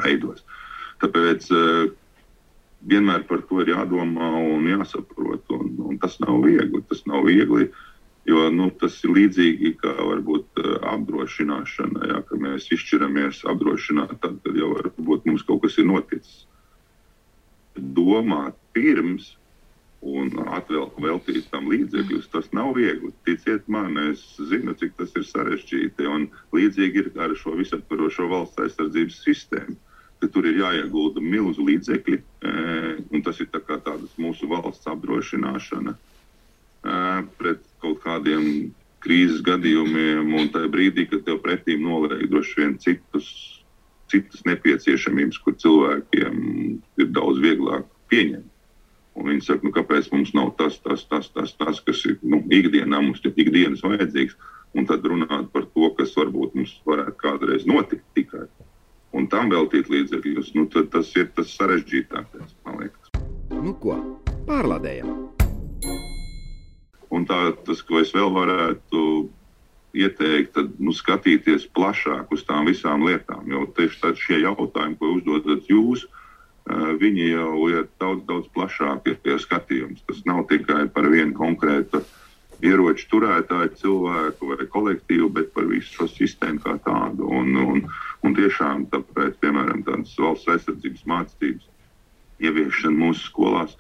veidos. 0.01 0.45
Tāpēc 1.03 1.49
vienmēr 2.87 3.27
par 3.29 3.43
to 3.49 3.61
ir 3.63 3.73
jādomā 3.75 4.31
un 4.41 4.69
jāsaprot. 4.71 5.45
Un 5.57 5.73
tas 6.07 6.17
nav 6.23 6.41
viegli. 6.47 6.81
Tas 6.89 7.05
nav 7.11 7.27
viegli 7.27 7.67
Jo 8.27 8.49
nu, 8.51 8.67
tas 8.81 8.97
ir 9.07 9.13
līdzīgi 9.15 9.77
kā 9.79 9.93
varbūt 9.95 10.59
apdrošināšana, 10.91 12.09
ja, 12.11 12.23
ka 12.27 12.39
mēs 12.43 12.67
izšķiramies 12.75 13.45
apdrošināt, 13.53 14.17
tad, 14.25 14.41
tad 14.43 14.59
jau 14.59 14.73
varbūt 14.73 15.29
mums 15.31 15.45
kaut 15.47 15.63
kas 15.63 15.77
ir 15.79 15.87
noticis. 15.87 16.41
Domāt 17.77 18.59
pirms 18.75 19.37
un 20.03 20.33
atvēlēt 20.43 20.99
veltīt 21.05 21.47
tam 21.53 21.71
līdzekļus, 21.71 22.27
tas 22.35 22.51
nav 22.57 22.73
viegli. 22.75 23.13
Ticiet 23.29 23.71
man, 23.71 23.95
es 24.11 24.25
zinu, 24.51 24.75
cik 24.81 24.99
tas 24.99 25.15
ir 25.15 25.27
sarežģīti. 25.31 26.11
Un 26.11 26.27
līdzīgi 26.57 27.05
ir 27.05 27.13
ar 27.23 27.35
šo 27.39 27.55
visaptvarošo 27.61 28.27
valsts 28.33 28.65
aizsardzības 28.67 29.23
sistēmu. 29.23 29.79
Tur 30.21 30.47
ir 30.49 30.59
jāiegulda 30.59 31.21
milzu 31.23 31.65
līdzekļi, 31.67 32.17
un 33.13 33.23
tas 33.25 33.39
ir 33.41 33.51
tā 33.53 33.61
mūsu 34.17 34.49
valsts 34.51 34.89
apdrošināšana 34.91 35.95
pret 37.39 37.63
kaut 37.83 38.01
kādiem 38.05 38.73
krīzes 39.05 39.43
gadījumiem, 39.47 40.33
un 40.35 40.51
tajā 40.55 40.71
brīdī, 40.73 41.07
kad 41.11 41.23
tev 41.27 41.39
pretī 41.45 41.77
noliek 41.79 42.27
droši 42.31 42.59
vien 42.61 42.75
citus, 42.83 43.29
citas 44.11 44.43
nepieciešamības, 44.49 45.39
kur 45.45 45.57
cilvēkiem 45.63 46.37
ir 47.03 47.11
daudz 47.15 47.43
vieglāk 47.43 47.87
pieņemt. 48.11 48.53
Un 49.17 49.31
viņi 49.31 49.47
saka, 49.47 49.65
nu, 49.65 49.73
kāpēc 49.73 50.11
mums 50.13 50.35
nav 50.37 50.51
tas, 50.59 50.77
tas, 50.85 51.07
tas, 51.09 51.31
tas, 51.33 51.55
tas 51.57 51.79
kas 51.81 52.03
ir 52.05 52.19
nu, 52.21 52.43
ikdienā, 52.53 53.01
mums 53.01 53.23
ir 53.25 53.33
ikdienas 53.33 53.85
vajadzīgs, 53.85 54.37
un 54.77 54.89
tad 54.89 55.07
runāt 55.09 55.49
par 55.55 55.65
to, 55.73 55.89
kas 55.97 56.13
varbūt 56.19 56.59
mums 56.59 56.75
varētu 56.85 57.17
kādreiz 57.23 57.65
notikt 57.69 58.05
tikai. 58.19 58.45
Un 59.17 59.31
tam 59.33 59.49
veltīt 59.49 59.89
līdzekļus, 59.89 60.53
nu, 60.59 60.67
tas 60.69 61.13
ir 61.17 61.31
tas 61.37 61.55
sarežģītākais, 61.57 62.53
man 62.67 62.83
liekas. 62.83 63.15
Nu 63.55 63.73
ko, 63.81 63.97
pārlādējam! 64.49 65.15
Un 67.15 67.25
tā, 67.25 67.39
tas, 67.65 67.81
ko 67.87 68.03
es 68.03 68.13
vēl 68.13 68.29
varētu 68.35 69.01
ieteikt, 69.97 70.53
tad 70.59 70.75
nu, 70.83 70.93
skatīties 70.93 71.69
plašāk 71.77 72.35
uz 72.35 72.45
tām 72.45 72.69
visām 72.69 73.07
lietām. 73.07 73.47
Jo 73.49 73.65
tieši 73.79 74.13
šie 74.21 74.43
jautājumi, 74.43 74.99
ko 75.01 75.15
uzdodat 75.17 75.71
jūs, 75.71 76.05
viņi 77.01 77.31
jau 77.31 77.69
ir 77.71 77.87
daudz, 78.03 78.25
daudz 78.29 78.51
plašāki 78.53 79.17
tie 79.25 79.39
skatījums. 79.41 80.03
Tas 80.11 80.21
nav 80.29 80.45
tikai 80.51 80.89
par 80.93 81.09
vienu 81.09 81.33
konkrētu 81.39 82.03
ieroču 82.65 83.09
turētāju 83.13 83.73
cilvēku 83.81 84.53
vai 84.53 84.69
kolektīvu, 84.73 85.31
bet 85.37 85.53
par 85.57 85.67
visu 85.71 85.93
šo 86.01 86.07
sistēmu 86.13 86.63
kā 86.65 86.77
tādu. 86.87 87.29
Un, 87.29 87.53
un, 87.61 87.83
un 88.25 88.37
tiešām 88.37 88.87
tāpēc, 88.93 89.37
piemēram, 89.43 89.83
tādas 89.89 90.15
valsts 90.21 90.49
aizsardzības 90.55 91.05
mācības 91.11 91.69
ieviešana 92.41 92.97
mūsu 93.01 93.29
skolās 93.31 93.77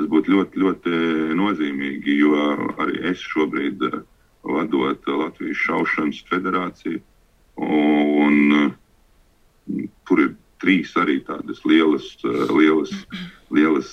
Tas 0.00 0.08
būtu 0.08 0.32
ļoti, 0.32 0.60
ļoti 0.62 0.98
nozīmīgi, 1.36 2.12
jo 2.22 2.36
arī 2.80 3.02
es 3.10 3.20
šobrīd 3.20 3.82
eh, 3.84 3.98
vadot 4.48 5.10
Latvijas 5.12 5.60
šaušanas 5.60 6.22
federāciju. 6.30 7.02
Un, 7.60 8.38
mm, 9.68 9.90
tur 10.08 10.22
ir 10.24 10.30
trīs 10.64 10.94
arī 10.96 11.18
tādas 11.26 11.60
lielas, 11.68 12.06
eh, 12.24 12.46
lielas, 12.48 12.94
lielas 13.52 13.92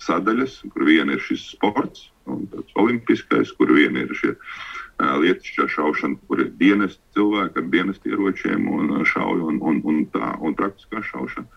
sadaļas, 0.00 0.56
kur 0.72 0.88
viena 0.88 1.18
ir 1.18 1.26
šis 1.28 1.44
sports, 1.52 2.08
un 2.30 2.46
tāds 2.52 2.76
olimpiskais, 2.78 3.52
kur 3.58 3.72
viena 3.74 4.04
ir 4.04 4.14
šie 4.18 4.34
lietušķā 5.02 5.66
šaušana, 5.74 6.20
kur 6.28 6.42
ir 6.44 6.50
dienas 6.60 6.98
cilvēki 7.16 7.58
ar 7.58 7.70
dienas 7.72 8.02
ieročiem 8.06 8.68
un 8.70 8.92
šauju 9.08 9.48
un, 9.50 9.60
un, 9.62 9.80
un, 9.88 10.02
tā, 10.14 10.34
un 10.40 10.54
praktiskā 10.58 11.02
šaušana. 11.10 11.48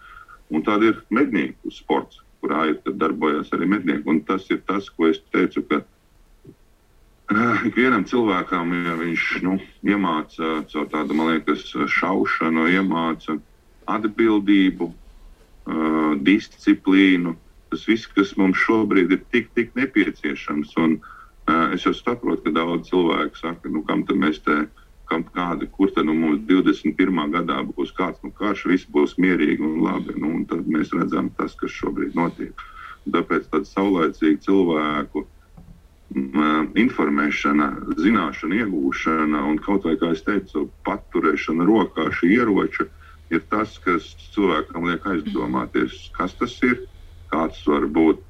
Un 0.54 0.63
tāda 0.65 0.91
ir 0.91 1.01
mednieku 1.13 1.73
sports, 1.73 2.21
kurā 2.41 2.69
ir 2.71 2.95
darbojas 3.01 3.51
arī 3.54 3.69
mednieki. 3.69 4.06
Un 4.10 4.21
tas 4.25 4.45
ir 4.54 4.62
tas, 4.69 4.89
ko 4.93 5.10
es 5.10 5.21
teicu, 5.34 5.65
ka 5.69 5.82
ikvienam 7.65 8.06
cilvēkam, 8.06 8.73
ja 8.86 8.97
viņš 8.99 9.23
nu, 9.45 9.58
iemāca 9.86 10.60
caur 10.71 10.89
tādu, 10.91 11.17
man 11.17 11.34
liekas, 11.34 11.65
šaušanu, 11.99 12.67
iemāca 12.69 13.39
atbildību, 13.89 14.91
disciplīnu, 16.25 17.34
tas 17.71 17.86
viss, 17.89 18.10
kas 18.15 18.36
mums 18.39 18.62
šobrīd 18.63 19.13
ir 19.15 19.21
tik, 19.34 19.51
tik 19.58 19.75
nepieciešams. 19.80 20.73
Un, 20.84 20.97
uh, 20.99 21.75
es 21.75 21.86
jau 21.88 21.93
saprotu, 21.97 22.47
ka 22.47 22.56
daudz 22.58 22.89
cilvēku 22.89 23.41
saka, 23.41 23.71
nu, 23.71 23.84
kam 23.88 24.04
tad 24.08 24.21
mēs 24.21 24.41
te 24.45 24.65
kam 25.10 25.23
kādi, 25.36 25.67
kur 25.69 25.91
tad 25.93 26.08
nu, 26.10 26.15
mums 26.17 26.41
21. 26.49 27.19
gadā 27.34 27.60
būs 27.75 27.93
kāds 27.97 28.21
nu, 28.25 28.32
karš, 28.34 28.65
viss 28.71 28.89
būs 28.89 29.15
mierīgi 29.21 29.62
un 29.62 29.84
labi. 29.86 30.15
Nu, 30.17 30.32
un 30.39 30.45
tad 30.49 30.65
mēs 30.65 30.93
redzam 30.97 31.30
tas, 31.38 31.54
kas 31.60 31.73
šobrīd 31.78 32.17
notiek. 32.17 32.65
Un 33.06 33.13
tāpēc 33.13 33.49
tāda 33.51 33.69
saulēcīga 33.69 34.41
cilvēku 34.47 35.28
informēšana, 36.80 37.69
zināšana, 37.99 38.62
iegūšana 38.62 39.41
un 39.49 39.58
kaut 39.60 39.86
vai, 39.88 39.95
kā 39.99 40.13
es 40.15 40.21
teicu, 40.23 40.69
paturēšana 40.88 41.65
rokā 41.67 42.08
šī 42.13 42.30
ieroča 42.38 42.88
ir 43.34 43.41
tas, 43.49 43.78
kas 43.84 44.13
cilvēkam 44.36 44.86
liek 44.86 45.06
aizdomāties, 45.10 46.10
kas 46.15 46.36
tas 46.39 46.54
ir, 46.63 46.86
kāds 47.32 47.62
var 47.68 47.88
būt 47.98 48.22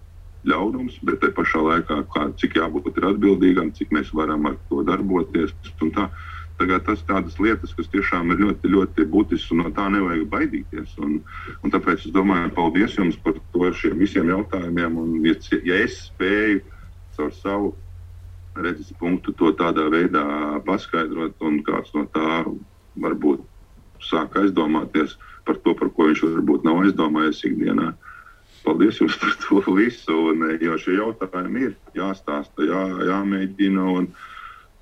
ļaunums, 0.46 1.00
bet 1.08 1.20
te 1.24 1.32
pašā 1.34 1.62
laikā, 1.66 2.00
kā, 2.14 2.30
cik 2.42 2.60
jābūt 2.60 3.02
atbildīgam, 3.02 3.74
cik 3.74 3.94
mēs 3.96 4.14
varam 4.14 4.46
ar 4.52 4.58
to 4.70 4.84
darboties. 4.86 5.56
Tā, 5.82 6.10
Tagad 6.56 6.86
tas 6.88 7.02
tādas 7.04 7.36
lietas, 7.44 7.74
kas 7.76 7.90
tiešām 7.92 8.30
ir 8.32 8.40
ļoti, 8.40 8.70
ļoti 8.72 9.06
būtiskas, 9.12 9.50
un 9.52 9.66
no 9.66 9.72
tā 9.76 9.90
nevajag 9.92 10.30
baidīties. 10.32 10.94
Un, 11.04 11.18
un 11.60 11.74
tāpēc 11.74 12.06
es 12.08 12.14
domāju, 12.16 12.54
paldies 12.56 12.96
jums 12.96 13.18
par 13.26 13.36
to 13.52 13.72
šiem 13.76 14.00
visiem 14.00 14.32
jautājumiem. 14.32 14.96
Un, 15.02 15.18
ja, 15.28 15.36
ja 15.68 15.82
es 15.84 15.98
spēju 16.06 16.62
caur 17.18 17.34
savu 17.42 17.74
redzes 18.56 18.94
punktu 19.02 19.36
to 19.36 19.52
tādā 19.60 19.90
veidā 19.92 20.24
paskaidrot, 20.64 21.36
un 21.44 21.60
kāds 21.68 21.92
no 21.98 22.06
tā 22.16 22.46
varbūt 23.04 23.44
sāk 24.06 24.40
aizdomāties 24.40 25.18
par 25.44 25.60
to, 25.60 25.76
par 25.76 25.92
ko 25.92 26.08
viņš 26.08 26.24
varbūt 26.24 26.64
nav 26.64 26.86
aizdomājies 26.86 27.44
ikdienā. 27.52 27.92
Paldies 28.66 29.00
jums 29.02 29.18
par 29.22 29.36
to 29.44 29.62
visu. 29.78 30.16
Un, 30.32 30.46
jo 30.62 30.78
šie 30.82 30.98
jautājumi 30.98 31.68
ir 31.70 31.76
jāstāsta, 31.98 32.66
jā, 32.66 32.86
jāmēģina. 33.12 33.86
Un, 34.00 34.10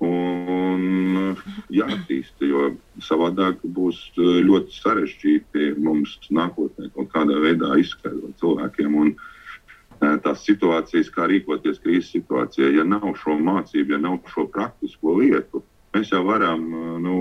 un 0.04 1.36
jāattīsta, 1.72 2.48
jo 2.48 2.72
savādāk 3.04 3.62
būs 3.76 4.00
ļoti 4.16 4.74
sarežģīti 4.80 5.74
mums 5.84 6.16
nākotnē 6.34 6.90
kaut 6.96 7.12
kādā 7.14 7.38
veidā 7.44 7.76
izskaidrot 7.80 8.36
cilvēkiem. 8.42 8.98
Un, 9.04 9.14
eh, 9.14 10.16
Tās 10.24 10.42
situācijas, 10.44 11.12
kā 11.14 11.28
rīkoties 11.30 11.80
krīzes 11.84 12.10
situācijā, 12.16 12.72
ja 12.76 12.84
nav 12.84 13.14
šo 13.20 13.38
mācību, 13.38 13.94
ja 13.94 14.00
nav 14.02 14.18
šo 14.32 14.48
praktisko 14.50 15.20
lietu, 15.20 15.62
mēs 15.94 16.10
jau 16.12 16.24
varam, 16.26 16.68
nu, 16.70 16.98
nu 17.00 17.14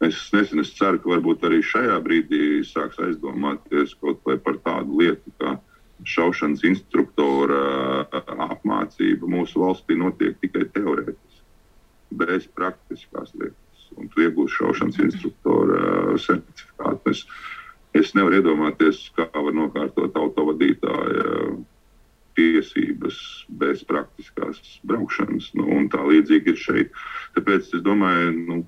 es 0.00 0.20
nezinu, 0.32 0.64
es 0.64 0.72
ceru, 0.76 1.00
ka 1.02 1.12
varbūt 1.14 1.44
arī 1.48 1.60
šajā 1.64 1.98
brīdī 2.04 2.44
sāks 2.66 3.00
aizdomāties 3.04 3.96
kaut 4.00 4.22
vai 4.28 4.38
par 4.40 4.58
tādu 4.64 5.00
lietu, 5.02 5.32
kā 5.40 5.56
šaušanas 6.08 6.64
instruktora 6.64 8.06
apmācība 8.48 9.28
mūsu 9.28 9.60
valstī 9.60 9.98
notiek 10.00 10.38
tikai 10.40 10.64
teorētiski, 10.74 11.42
bez 12.22 12.48
praktiskās 12.56 13.34
lietas. 13.36 13.88
Un 13.98 14.08
tu 14.12 14.22
iegūsi 14.24 14.56
šaušanas 14.56 15.00
instruktora 15.04 16.16
certifikātu. 16.22 17.12
Es, 17.12 17.24
es 18.00 18.14
nevaru 18.16 18.40
iedomāties, 18.40 19.02
kā 19.16 19.26
var 19.34 19.56
nokārtot 19.56 20.16
autovadītāja 20.16 21.58
tiesības 22.38 23.16
bez 23.60 23.82
praktiskās 23.84 24.60
braukšanas. 24.86 25.50
Nu, 25.58 25.82
tā 25.92 26.02
līdzīgi 26.06 26.54
ir 26.54 26.60
šeit. 26.60 27.00
Tāpēc 27.36 27.74
es 27.76 27.82
domāju, 27.84 28.30
nu, 28.38 28.60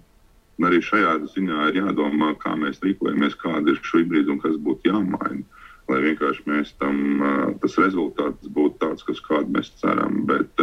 arī 0.60 0.82
šajā 0.84 1.16
ziņā 1.32 1.70
ir 1.70 1.80
jādomā, 1.80 2.34
kā 2.42 2.52
mēs 2.60 2.82
rīkojamies, 2.84 3.38
kāda 3.40 3.72
ir 3.72 3.82
šī 3.82 4.04
brīdī 4.10 4.34
un 4.36 4.40
kas 4.42 4.60
būtu 4.60 4.92
jāmaina 4.92 5.42
lai 5.90 6.00
vienkārši 6.06 6.46
mēs 6.48 6.72
tam, 6.80 7.22
tas 7.62 7.76
rezultāts 7.80 8.50
būtu 8.54 8.78
tāds, 8.82 9.04
kas 9.06 9.20
kādu 9.24 9.52
mēs 9.56 9.72
ceram. 9.80 10.22
Bet 10.28 10.62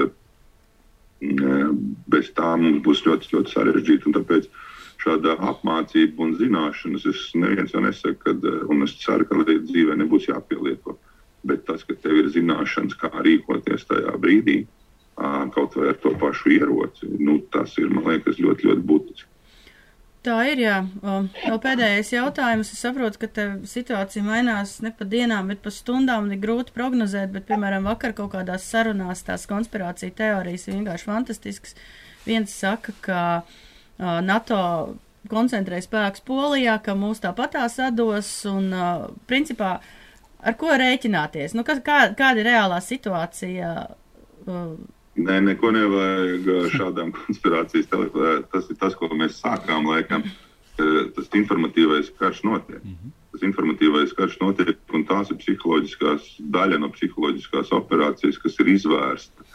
bez 1.19 2.31
tā 2.37 2.55
mums 2.59 2.81
būs 2.85 3.03
ļoti, 3.07 3.33
ļoti 3.35 3.53
sarežģīti. 3.53 4.15
Tāpēc 4.15 4.49
šāda 5.03 5.35
apmācība 5.51 6.25
un 6.25 6.35
zināšanas 6.39 7.07
es 7.11 7.27
neviens 7.35 7.75
jau 7.75 7.83
nesaku, 7.83 8.19
kad, 8.23 8.49
un 8.71 8.87
es 8.87 8.95
ceru, 9.03 9.27
ka 9.27 9.39
līdz 9.43 9.69
dzīvē 9.71 9.99
nebūs 9.99 10.29
jāpielieto. 10.31 10.97
Bet 11.47 11.65
tas, 11.67 11.85
ka 11.87 11.95
tev 11.95 12.17
ir 12.19 12.31
zināšanas, 12.33 12.97
kā 12.99 13.11
rīkoties 13.15 13.87
tajā 13.87 14.15
brīdī, 14.19 14.61
kaut 15.55 15.75
vai 15.75 15.91
ar 15.91 15.99
to 15.99 16.11
pašu 16.19 16.51
ieroci, 16.55 17.07
nu, 17.19 17.39
tas 17.51 17.75
ir, 17.79 17.91
man 17.91 18.07
liekas, 18.07 18.39
ļoti, 18.39 18.67
ļoti 18.67 18.85
būtiski. 18.87 19.29
Tā 20.19 20.35
ir, 20.51 20.59
jā. 20.59 20.77
Vēl 20.99 21.59
pēdējais 21.63 22.09
jautājums. 22.11 22.73
Es 22.75 22.81
saprotu, 22.83 23.21
ka 23.21 23.45
situācija 23.71 24.23
mainās 24.25 24.75
ne 24.83 24.91
pa 24.91 25.07
dienām, 25.07 25.47
bet 25.51 25.61
pa 25.63 25.71
stundām 25.71 26.27
un 26.27 26.35
ir 26.35 26.41
grūti 26.43 26.75
prognozēt, 26.75 27.31
bet, 27.31 27.45
piemēram, 27.47 27.87
vakar 27.87 28.11
kaut 28.17 28.33
kādās 28.33 28.65
sarunās 28.67 29.23
tās 29.23 29.47
konspirācija 29.47 30.11
teorijas 30.17 30.67
ir 30.67 30.75
vienkārši 30.75 31.07
fantastisks. 31.07 31.77
Viens 32.25 32.51
saka, 32.51 32.97
ka 33.05 33.21
uh, 33.39 34.19
NATO 34.25 34.59
koncentrē 35.31 35.79
spēkus 35.85 36.25
Polijā, 36.27 36.75
ka 36.83 36.97
mūs 36.99 37.23
tāpatās 37.23 37.79
atdos 37.87 38.33
un, 38.51 38.69
uh, 38.75 39.07
principā, 39.31 39.77
ar 40.43 40.59
ko 40.59 40.75
rēķināties? 40.83 41.55
Nu, 41.55 41.63
kas, 41.63 41.79
kā, 41.85 42.09
kāda 42.19 42.43
ir 42.43 42.51
reālā 42.51 42.83
situācija? 42.83 43.75
Uh, 44.43 44.73
Nē, 45.19 45.39
neko 45.43 45.71
nevajag 45.75 46.49
šādām 46.75 47.13
konspirācijas 47.19 47.89
telefoniem. 47.91 48.45
Tas 48.53 48.69
ir 48.71 48.77
tas, 48.79 48.95
ko 48.95 49.09
mēs 49.11 49.41
sākām 49.43 49.89
laikam. 49.89 50.23
Tas 50.79 51.33
informatīvais 51.35 52.13
karš 52.19 52.43
notiek. 52.47 52.83
-hmm. 52.83 53.15
Tas 53.31 53.43
informatīvais 53.45 54.13
karš 54.17 54.39
notiek, 54.41 54.77
un 54.93 55.03
tās 55.05 55.29
ir 55.31 55.37
psiholoģiskās 55.41 56.29
daļa 56.55 56.79
no 56.79 56.89
psiholoģiskās 56.89 57.73
operācijas, 57.77 58.39
kas 58.41 58.55
ir 58.59 58.71
izvērsta. 58.73 59.45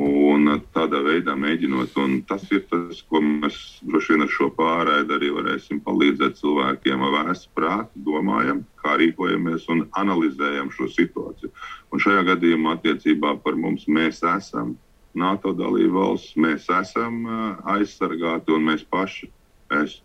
Un 0.00 0.46
tādā 0.72 1.00
veidā 1.02 1.34
mēģinot, 1.34 1.96
un 1.98 2.20
tas 2.22 2.44
ir 2.54 2.62
tas, 2.70 3.02
ko 3.10 3.20
mēs 3.20 3.56
droši 3.82 4.12
vien 4.14 4.22
ar 4.22 4.30
šo 4.30 4.46
pārēdu 4.54 5.16
arī 5.16 5.32
varēsim 5.34 5.80
palīdzēt 5.84 6.38
cilvēkiem 6.38 7.02
ar 7.02 7.16
vēstu 7.16 7.50
prātu, 7.58 8.04
domājam, 8.06 8.62
kā 8.80 8.94
rīkojamies 9.00 9.66
un 9.74 9.82
analizējam 9.98 10.70
šo 10.76 10.86
situāciju. 10.94 11.50
Un 11.90 12.04
šajā 12.04 12.22
gadījumā 12.30 12.78
attiecībā 12.78 13.34
par 13.42 13.58
mums 13.58 13.88
mēs 13.88 14.22
esam 14.36 14.76
NATO 15.18 15.52
dalību 15.56 15.96
valsts, 15.96 16.36
mēs 16.38 16.68
esam 16.70 17.24
aizsargāti 17.68 18.54
un 18.54 18.68
mēs 18.68 18.84
paši. 18.86 19.30
Es 19.80 20.00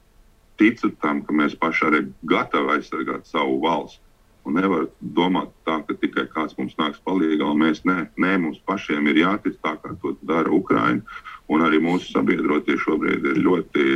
ticu 0.58 0.89
tam, 1.02 1.22
ka 1.26 1.36
mēs 1.36 1.56
paši 1.60 1.86
arī 1.89 2.02
gatavi 2.30 2.78
aizsargāt 2.78 3.30
savu 3.30 3.60
valsti. 3.63 4.02
Un 4.46 4.60
nevar 4.60 4.86
domāt 5.18 5.50
tā, 5.65 5.80
ka 5.88 5.96
tikai 5.98 6.28
kāds 6.30 6.54
mums 6.58 6.76
nāks 6.78 7.02
palīdzīgā, 7.06 7.48
un 7.50 7.63
mēs 7.63 7.82
nē, 7.89 7.96
nē, 8.22 8.36
mums 8.44 8.60
pašiem 8.70 9.08
ir 9.10 9.24
jātic 9.24 9.58
tā, 9.65 9.74
kā 9.82 9.96
to 10.02 10.13
dara 10.22 10.54
Ukraiņa. 10.54 11.02
Un 11.50 11.65
arī 11.65 11.82
mūsu 11.82 12.12
sabiedrotie 12.13 12.78
šobrīd 12.82 13.26
ir 13.32 13.41
ļoti 13.41 13.88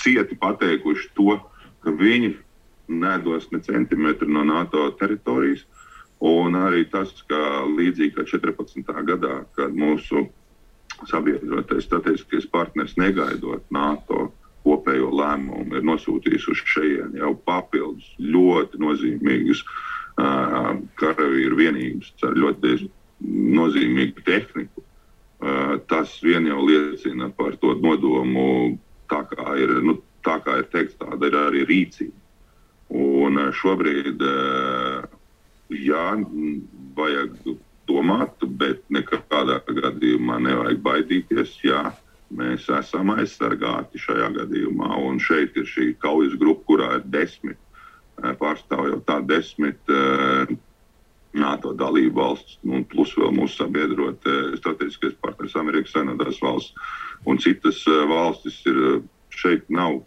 cieti 0.00 0.38
pateikuši 0.40 1.12
to, 1.16 1.36
ka 1.84 1.92
viņi 1.92 2.32
nedos 2.88 3.50
ne 3.52 3.60
centimetru 3.60 4.28
no 4.32 4.44
NATO 4.48 4.88
teritorijas. 4.96 5.66
Un 6.22 6.54
arī 6.54 6.84
tas, 6.86 7.10
ka 7.26 7.64
līdzīgi 7.66 8.14
kā 8.14 8.24
14. 8.30 8.92
gadā, 9.08 9.40
kad 9.58 9.74
mūsu 9.74 10.28
sabiedrotais 11.10 11.88
strateģiskais 11.88 12.46
partners 12.52 12.94
negaidot 13.00 13.64
NATO 13.74 14.28
kopējo 14.62 15.10
lēmumu, 15.18 15.74
ir 15.74 15.86
nosūtījis 15.88 16.46
uz 16.52 16.62
šejienes 16.74 17.18
jau 17.18 17.32
papildus 17.48 18.06
ļoti 18.22 18.78
nozīmīgas 18.84 19.64
uh, 19.66 20.78
karavīru 21.00 21.58
vienības 21.58 22.12
ar 22.28 22.38
ļoti 22.38 22.76
nozīmīgu 23.58 24.22
tehniku. 24.26 24.84
Uh, 25.42 25.74
tas 25.90 26.14
vien 26.22 26.46
jau 26.46 26.62
liecina 26.68 27.32
par 27.34 27.58
to 27.58 27.74
nodomu, 27.82 28.76
tā 29.10 29.24
kā 29.32 29.56
ir, 29.58 29.74
nu, 29.82 29.98
tā 30.22 30.38
kā 30.44 30.60
ir 30.62 30.70
teikts, 30.70 31.00
tāda 31.02 31.32
ir 31.32 31.38
arī 31.48 31.66
rīcība. 31.66 32.14
Un 32.92 33.40
šobrīd 33.58 34.22
uh, 34.22 35.11
jā, 35.76 36.06
vajag 36.96 37.36
domāt, 37.88 38.44
bet 38.60 38.82
nekādā 38.92 39.58
gadījumā 39.66 40.38
nevajag 40.46 40.82
baidīties. 40.84 41.54
Jā, 41.64 41.84
mēs 42.32 42.68
esam 42.72 43.12
aizsargāti 43.14 44.00
šajā 44.00 44.32
gadījumā, 44.38 44.90
un 45.06 45.20
šeit 45.20 45.56
ir 45.60 45.68
šī 45.68 45.92
kaujas 46.02 46.36
grupa, 46.40 46.64
kurā 46.70 46.90
ir 46.98 47.08
desmit 47.12 47.58
eh, 48.22 48.32
pārstāv 48.40 48.88
jau 48.88 49.00
tā 49.08 49.18
desmit 49.28 49.92
uh, 49.92 50.48
NATO 51.32 51.72
dalību 51.76 52.16
valsts, 52.16 52.58
nu, 52.68 52.82
plus 52.88 53.14
vēl 53.16 53.32
mūsu 53.36 53.62
sabiedrotie 53.62 54.58
strateģiskais 54.60 55.16
partneris 55.24 55.56
Amerikas 55.56 55.94
Savienotās 55.96 56.40
valsts 56.44 56.74
un 57.24 57.40
citas 57.40 57.80
valstis. 58.10 58.60
Ir, 58.68 59.00
šeit 59.32 59.68
nav 59.72 60.02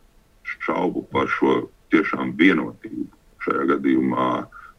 šaubu 0.66 1.06
par 1.12 1.30
šo 1.32 1.66
tiešām 1.94 2.36
vienotību. 2.40 3.08
Šajā 3.46 3.66
gadījumā 3.74 4.28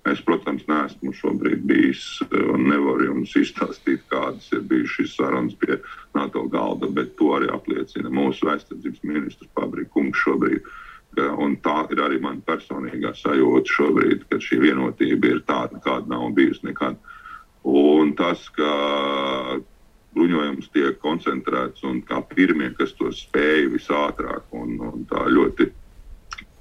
Es, 0.07 0.21
protams, 0.23 0.63
neesmu 0.71 1.11
šobrīd 1.19 1.65
bijis 1.67 2.03
eh, 2.29 2.43
un 2.55 2.69
nevaru 2.71 3.09
jums 3.09 3.33
izstāstīt, 3.43 4.05
kādas 4.13 4.47
ir 4.55 4.63
bijušas 4.71 5.17
sarunas 5.19 5.57
pie 5.59 5.81
NATO 6.15 6.45
galda, 6.53 6.91
bet 6.95 7.17
to 7.19 7.33
arī 7.39 7.51
apliecina 7.55 8.13
mūsu 8.13 8.51
aizsardzības 8.53 9.03
ministrs 9.07 9.51
Pabrika 9.59 9.97
kungs 9.97 10.23
šobrīd. 10.23 10.69
Un 11.17 11.55
tā 11.65 11.79
ir 11.95 12.01
arī 12.05 12.19
mana 12.21 12.43
personīgā 12.45 13.15
sajūta 13.17 13.73
šobrīd, 13.73 14.27
ka 14.29 14.37
šī 14.43 14.59
vienotība 14.61 15.31
ir 15.31 15.39
tāda, 15.49 15.81
kāda 15.81 16.13
nav 16.13 16.27
bijusi 16.37 16.67
nekad. 16.69 16.99
Un 17.67 18.13
tas, 18.19 18.43
ka 18.53 18.69
bruņojums 20.13 20.69
tiek 20.75 21.01
koncentrēts 21.01 21.87
un 21.89 22.03
kā 22.05 22.21
pirmie, 22.35 22.69
kas 22.77 22.93
to 23.01 23.09
spēja 23.17 23.73
visātrāk 23.73 24.53
un, 24.61 24.77
un 24.91 25.09
tā 25.09 25.25
ļoti 25.33 25.71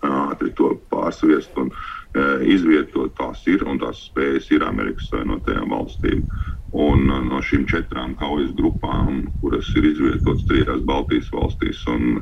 ātri 0.05 0.53
to 0.55 0.71
pārsviest 0.91 1.59
un 1.59 1.73
uh, 1.73 2.04
izvietot. 2.47 3.13
Tās 3.17 3.43
ir 3.51 3.65
un 3.67 3.79
tās 3.81 4.05
spējas 4.09 4.49
ir 4.55 4.65
Amerikas 4.67 5.09
Savienotajām 5.11 5.71
valstīm. 5.73 6.25
Un 6.75 7.09
uh, 7.09 7.21
no 7.23 7.39
šīm 7.45 7.67
četrām 7.71 8.15
kaujas 8.19 8.51
grupām, 8.57 9.25
kuras 9.39 9.69
ir 9.79 9.87
izvietotas 9.91 10.47
trijās 10.49 10.83
Baltijas 10.87 11.31
valstīs 11.33 11.85
un 11.91 12.21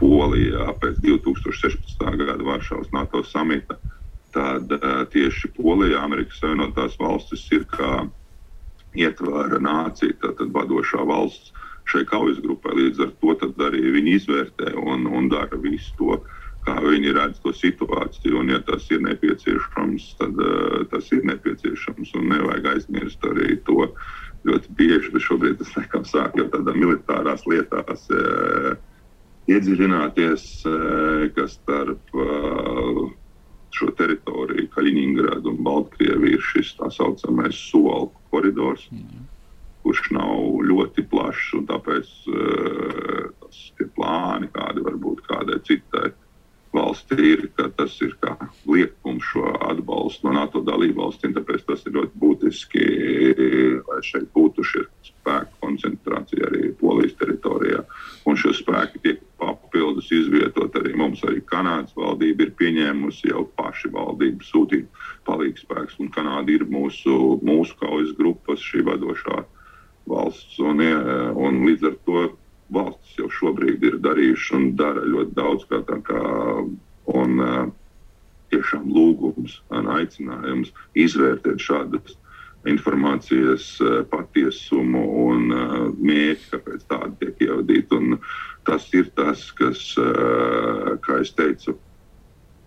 Polijā 0.00 0.70
pēc 0.80 1.02
2016. 1.04 2.06
gada 2.22 2.46
Varšavas 2.46 2.92
NATO 2.96 3.20
samita, 3.26 3.76
tad 4.32 4.72
uh, 4.72 5.02
tieši 5.12 5.52
Polijā 5.58 6.00
Amerikas 6.06 6.40
Savienotās 6.40 6.96
valstis 7.00 7.44
ir 7.52 7.66
kā 7.68 8.06
ietvara 8.96 9.60
nācija, 9.62 10.16
tātad 10.22 10.54
vadošā 10.54 11.04
valsts 11.06 11.52
šai 11.90 12.04
kaujas 12.08 12.40
grupai. 12.42 12.74
Līdz 12.78 13.04
ar 13.04 13.12
to 13.20 13.36
arī 13.66 13.82
viņi 13.96 14.16
izvērtē 14.18 14.74
un, 14.78 15.06
un 15.06 15.28
dara 15.30 15.58
visu 15.60 15.94
to, 15.98 16.18
kā 16.66 16.76
viņi 16.84 17.14
redz 17.16 17.40
to 17.44 17.52
situāciju. 17.56 18.40
Un, 18.40 18.52
ja 18.54 18.60
tas 18.66 18.86
ir 18.92 19.02
nepieciešams, 19.06 20.10
tad 20.20 20.42
uh, 20.42 20.82
tas 20.92 21.08
ir 21.14 21.24
nepieciešams. 21.30 22.12
Un 22.20 22.28
nevajag 22.34 22.70
aizmirst 22.74 23.24
arī 23.28 23.56
to 23.68 23.88
ļoti 24.48 24.76
bieži, 24.76 25.12
bet 25.14 25.26
šobrīd 25.26 25.58
tas 25.60 25.72
nekam 25.76 26.06
sāk 26.08 26.38
jau 26.40 26.48
tādā 26.52 26.76
militārās 26.76 27.46
lietās 27.48 28.06
uh, 28.14 28.70
iedziļināties, 29.50 30.46
uh, 30.68 31.26
kas 31.36 31.58
starp 31.58 32.14
uh, 32.16 33.02
šo 33.76 33.90
teritoriju, 33.98 34.70
Kaļiņģerādu 34.74 35.52
un 35.52 35.60
Baltkrieviju, 35.66 36.38
ir 36.38 36.48
šis 36.52 36.72
tā 36.80 36.88
saucamais 36.94 37.58
soli 37.70 38.08
koridors. 38.32 38.88
Mm 38.94 39.28
kurš 39.80 40.10
nav 40.14 40.60
ļoti 40.68 41.06
plašs, 41.08 41.54
un 41.58 41.66
tāpēc 41.68 42.08
uh, 42.28 43.30
tas 43.40 43.60
ir 43.80 43.88
plāni, 43.96 44.50
kādi 44.52 44.84
var 44.84 44.98
būt 45.00 45.22
kādai 45.28 45.56
citai 45.66 46.10
valstī 46.74 47.32
ir, 47.32 47.46
ka 47.58 47.68
tas 47.74 47.96
ir 48.04 48.12
kā 48.22 48.36
liekums 48.70 49.26
šo 49.32 49.54
atbalstu 49.66 50.28
no 50.28 50.34
NATO 50.36 50.62
dalību 50.66 51.02
valstīm. 51.02 51.34
Tāpēc 51.34 51.64
tas 51.66 51.82
ir 51.86 51.96
ļoti 51.96 52.20
būtiski, 52.22 52.84
lai 53.88 54.00
šeit 54.06 54.28
būtu 54.36 54.66
šie 54.66 54.84
spēku 55.08 55.58
koncentrācija 55.64 56.46
arī 56.50 56.70
Polijas 56.80 57.16
teritorijā. 57.20 57.82
Un 58.28 58.38
šie 58.38 58.54
spēki 58.56 59.02
tiek 59.02 59.22
papildus 59.40 60.10
izvietot 60.14 60.76
arī 60.78 60.94
mums. 60.98 61.24
Arī 61.26 61.42
Kanādas 61.50 61.94
valdība 61.98 62.46
ir 62.46 62.54
pieņēmusi 62.60 63.32
jau 63.32 63.46
paši 63.58 63.90
valdību 63.94 64.46
sūtīt 64.46 64.86
palīgspēks, 65.28 65.98
un 66.00 66.12
Kanāda 66.14 66.54
ir 66.54 66.66
mūsu, 66.70 67.40
mūsu 67.46 67.78
kaujas 67.80 68.14
grupas 68.18 68.62
šī 68.62 68.84
vadošā 68.86 69.42
valsts. 70.10 70.58
Un, 70.62 70.82
un 71.34 71.64
līdz 71.66 71.90
ar 71.90 71.98
to 72.06 72.28
valstis 72.74 73.18
jau 73.18 73.28
šobrīd 73.40 73.84
ir 73.88 74.00
darījušas 74.04 74.56
un 74.58 74.70
dara 74.78 75.04
ļoti 75.04 75.36
daudz. 75.36 75.66
Kā, 75.70 76.00
kā, 76.06 76.24
un, 77.10 77.38
tiešām 78.50 78.88
lūgums 78.90 79.60
un 79.74 79.90
aicinājums 79.94 80.72
izvērtēt 80.98 81.62
šādas 81.62 82.16
informācijas 82.68 83.66
patiesumu 84.10 85.02
un 85.26 85.46
mērķi, 85.96 86.48
kāpēc 86.52 86.82
tāda 86.90 87.12
tiek 87.22 87.46
ievadīta. 87.46 88.00
Tas 88.68 88.88
ir 88.92 89.08
tas, 89.16 89.46
kas, 89.56 89.94
kā 91.06 91.20
es 91.22 91.32
teicu, 91.38 91.78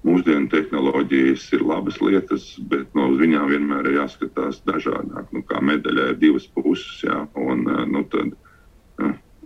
mūsdienu 0.03 0.49
tehnoloģijas 0.51 1.45
ir 1.55 1.67
labas 1.67 1.99
lietas, 2.03 2.47
bet 2.71 2.89
no 2.97 3.11
viņām 3.19 3.51
vienmēr 3.53 3.91
ir 3.91 3.99
jāskatās 4.01 4.63
dažādāk. 4.67 5.29
Nu, 5.35 5.43
kā 5.47 5.61
medaļai 5.63 6.09
ir 6.15 6.19
divas 6.23 6.49
puses, 6.57 7.03
jā, 7.05 7.21
un 7.39 7.67
nu, 7.93 8.03
tad 8.11 8.33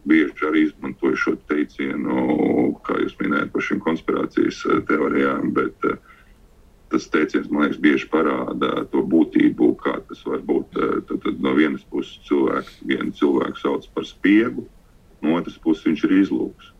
bieži 0.08 0.46
arī 0.48 0.68
izmantoju 0.68 1.20
šo 1.20 1.34
teicienu, 1.50 2.22
kā 2.88 3.00
jūs 3.02 3.18
minējat 3.20 3.52
par 3.54 3.66
šīm 3.68 3.82
konspirācijas 3.84 4.62
eh, 4.68 4.80
teorijām, 4.88 5.52
bet 5.56 5.88
uh, 5.90 5.98
tas 6.92 7.10
teiciens, 7.12 7.50
man 7.52 7.66
liekas, 7.66 7.82
bieži 7.84 8.08
parāda 8.12 8.86
to 8.92 9.04
būtību, 9.12 9.74
kā 9.82 9.98
tas 10.08 10.24
var 10.28 10.44
būt. 10.48 10.80
Eh, 10.80 10.96
tad, 11.10 11.22
tad 11.26 11.44
no 11.44 11.54
vienas 11.58 11.84
puses 11.92 12.20
cilvēks, 12.30 12.80
vienu 12.88 13.12
cilvēku 13.18 13.62
sauc 13.62 13.88
par 13.96 14.08
spiegu, 14.08 14.68
no 15.22 15.36
otras 15.40 15.60
puses 15.64 15.88
viņš 15.90 16.08
ir 16.08 16.16
izlūks. 16.22 16.72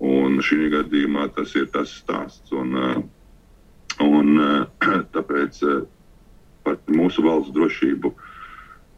Un 0.00 0.40
šī 0.42 0.70
gadījumā 0.72 1.28
tas 1.36 1.52
ir 1.60 1.68
tas 1.74 1.92
stāsts. 2.00 2.54
Un, 2.56 2.74
un 4.00 4.44
tāpēc 5.14 5.60
par 6.64 6.80
mūsu 6.88 7.24
valsts 7.24 7.52
drošību 7.56 8.14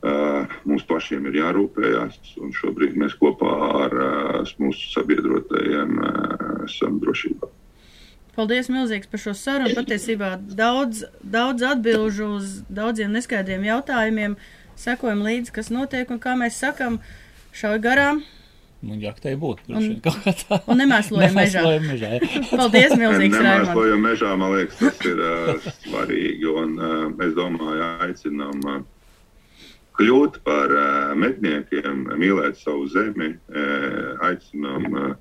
mums 0.03 0.83
pašiem 0.89 1.27
ir 1.31 1.39
jārūpējas, 1.39 2.37
un 2.43 2.51
šobrīd 2.57 2.97
mēs 2.99 3.15
kopā 3.21 3.53
ar 3.85 3.95
uh, 3.95 4.55
mūsu 4.59 4.91
sabiedrotajiem 4.97 5.99
uh, 5.99 6.65
esam 6.67 6.99
drošībā. 7.03 7.51
Paldies 8.33 8.71
milzīgs 8.73 9.11
par 9.13 9.21
šo 9.21 9.35
sarunu. 9.37 9.75
Patiesībā 9.77 10.35
daudz, 10.41 11.05
daudz 11.21 11.65
atbilžu 11.69 12.31
uz 12.39 12.53
daudziem 12.73 13.13
neskaidriem 13.13 13.67
jautājumiem 13.69 14.39
sekojam 14.81 15.21
līdzi, 15.27 15.53
kas 15.53 15.69
notiek, 15.69 16.09
un 16.11 16.21
kā 16.23 16.33
mēs 16.41 16.57
sakam, 16.63 16.97
šauj 17.53 17.83
garām. 17.85 18.23
Nu, 18.83 18.97
jaktei 18.99 19.37
būtu, 19.39 19.69
droši 19.69 19.91
vien, 19.93 19.99
kaut 20.03 20.25
kā 20.25 20.33
tā. 20.41 20.57
Un 20.73 20.81
nemēslojam 20.81 21.37
mežā. 21.39 21.61
Nemēslojam 21.61 21.85
mežā, 21.93 22.09
jā. 22.17 22.41
Paldies, 22.51 22.95
milzīgs 22.99 23.37
Raimond. 23.37 23.69
Nemēslojam 23.69 24.03
mežā, 24.09 24.33
man 24.41 24.57
liekas, 24.57 24.81
tas 24.81 25.05
ir 25.07 25.23
uh, 25.23 25.69
svarīgi. 25.85 26.49
Un 26.51 26.75
uh, 26.81 27.05
es 27.29 27.37
domāju, 27.37 27.85
aicinām 28.09 28.65
uh, 28.65 28.81
kļūt 29.99 30.41
par 30.47 30.73
uh, 30.73 31.13
medniekiem, 31.19 32.07
mīlēt 32.21 32.59
savu 32.61 32.89
zemi, 32.93 33.35
uh, 33.53 34.17
aicinām. 34.31 34.89
Uh, 34.93 35.13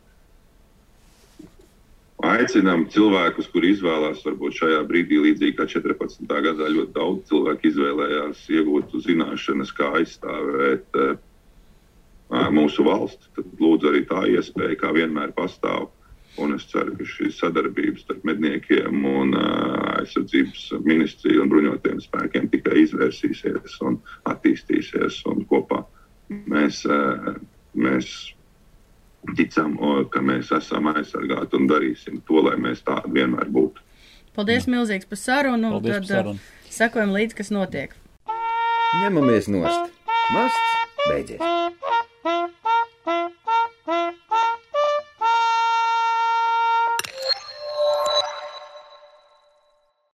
Aicinām 2.21 2.83
cilvēkus, 2.93 3.47
kuri 3.49 3.71
izvēlās, 3.73 4.19
varbūt 4.21 4.53
šajā 4.59 4.83
brīdī, 4.85 5.17
līdzīgi 5.23 5.55
kā 5.57 5.65
14. 5.65 6.27
gadā, 6.29 6.67
ļoti 6.69 6.93
daudz 6.93 7.23
cilvēku 7.31 7.65
izvēlējās 7.71 8.43
iegūt 8.59 8.93
zināšanas, 9.07 9.71
kā 9.73 9.87
aizstāvēt 9.97 10.99
uh, 11.01 11.15
mūsu 12.53 12.85
valsts, 12.85 13.31
tad 13.33 13.49
lūdzu 13.57 13.89
arī 13.89 14.03
tā 14.05 14.21
iespēja, 14.35 14.77
kā 14.83 14.93
vienmēr 14.93 15.33
pastāv. 15.33 15.89
Un 16.39 16.53
es 16.55 16.63
ceru, 16.71 16.93
ka 16.95 17.03
šī 17.03 17.27
sadarbības 17.35 18.05
starp 18.05 18.23
medniekiem 18.23 19.03
un 19.05 19.33
uh, 19.35 19.97
aizsardzības 19.99 20.61
ministriju 20.87 21.43
un 21.43 21.49
bruņotajiem 21.51 21.99
spēkiem 22.05 22.47
tikai 22.53 22.85
izvērsīsies 22.85 23.75
un 23.83 23.97
attīstīsies. 24.31 25.19
Un 25.27 25.43
kopā 25.49 25.81
mēs, 26.47 26.85
uh, 26.87 27.33
mēs 27.75 28.13
ticam, 29.37 29.75
ka 30.09 30.23
mēs 30.23 30.53
esam 30.55 30.87
aizsargāti 30.93 31.59
un 31.59 31.67
darīsim 31.69 32.21
to, 32.25 32.41
lai 32.47 32.55
mēs 32.57 32.81
tādi 32.87 33.11
vienmēr 33.19 33.51
būtu. 33.51 33.83
Paldies, 34.33 34.69
milzīgs 34.71 35.09
par 35.11 35.19
sarunu. 35.19 35.73
Paldies 35.75 35.97
Tad 35.99 36.07
par 36.07 36.15
sarunu. 36.15 36.39
sekojam 36.71 37.11
līdzi, 37.17 37.37
kas 37.41 37.51
notiek. 37.51 37.95
Ņemamies 39.03 39.51
nost. 39.51 39.99
Masts 40.31 41.07
beidzies. 41.09 42.59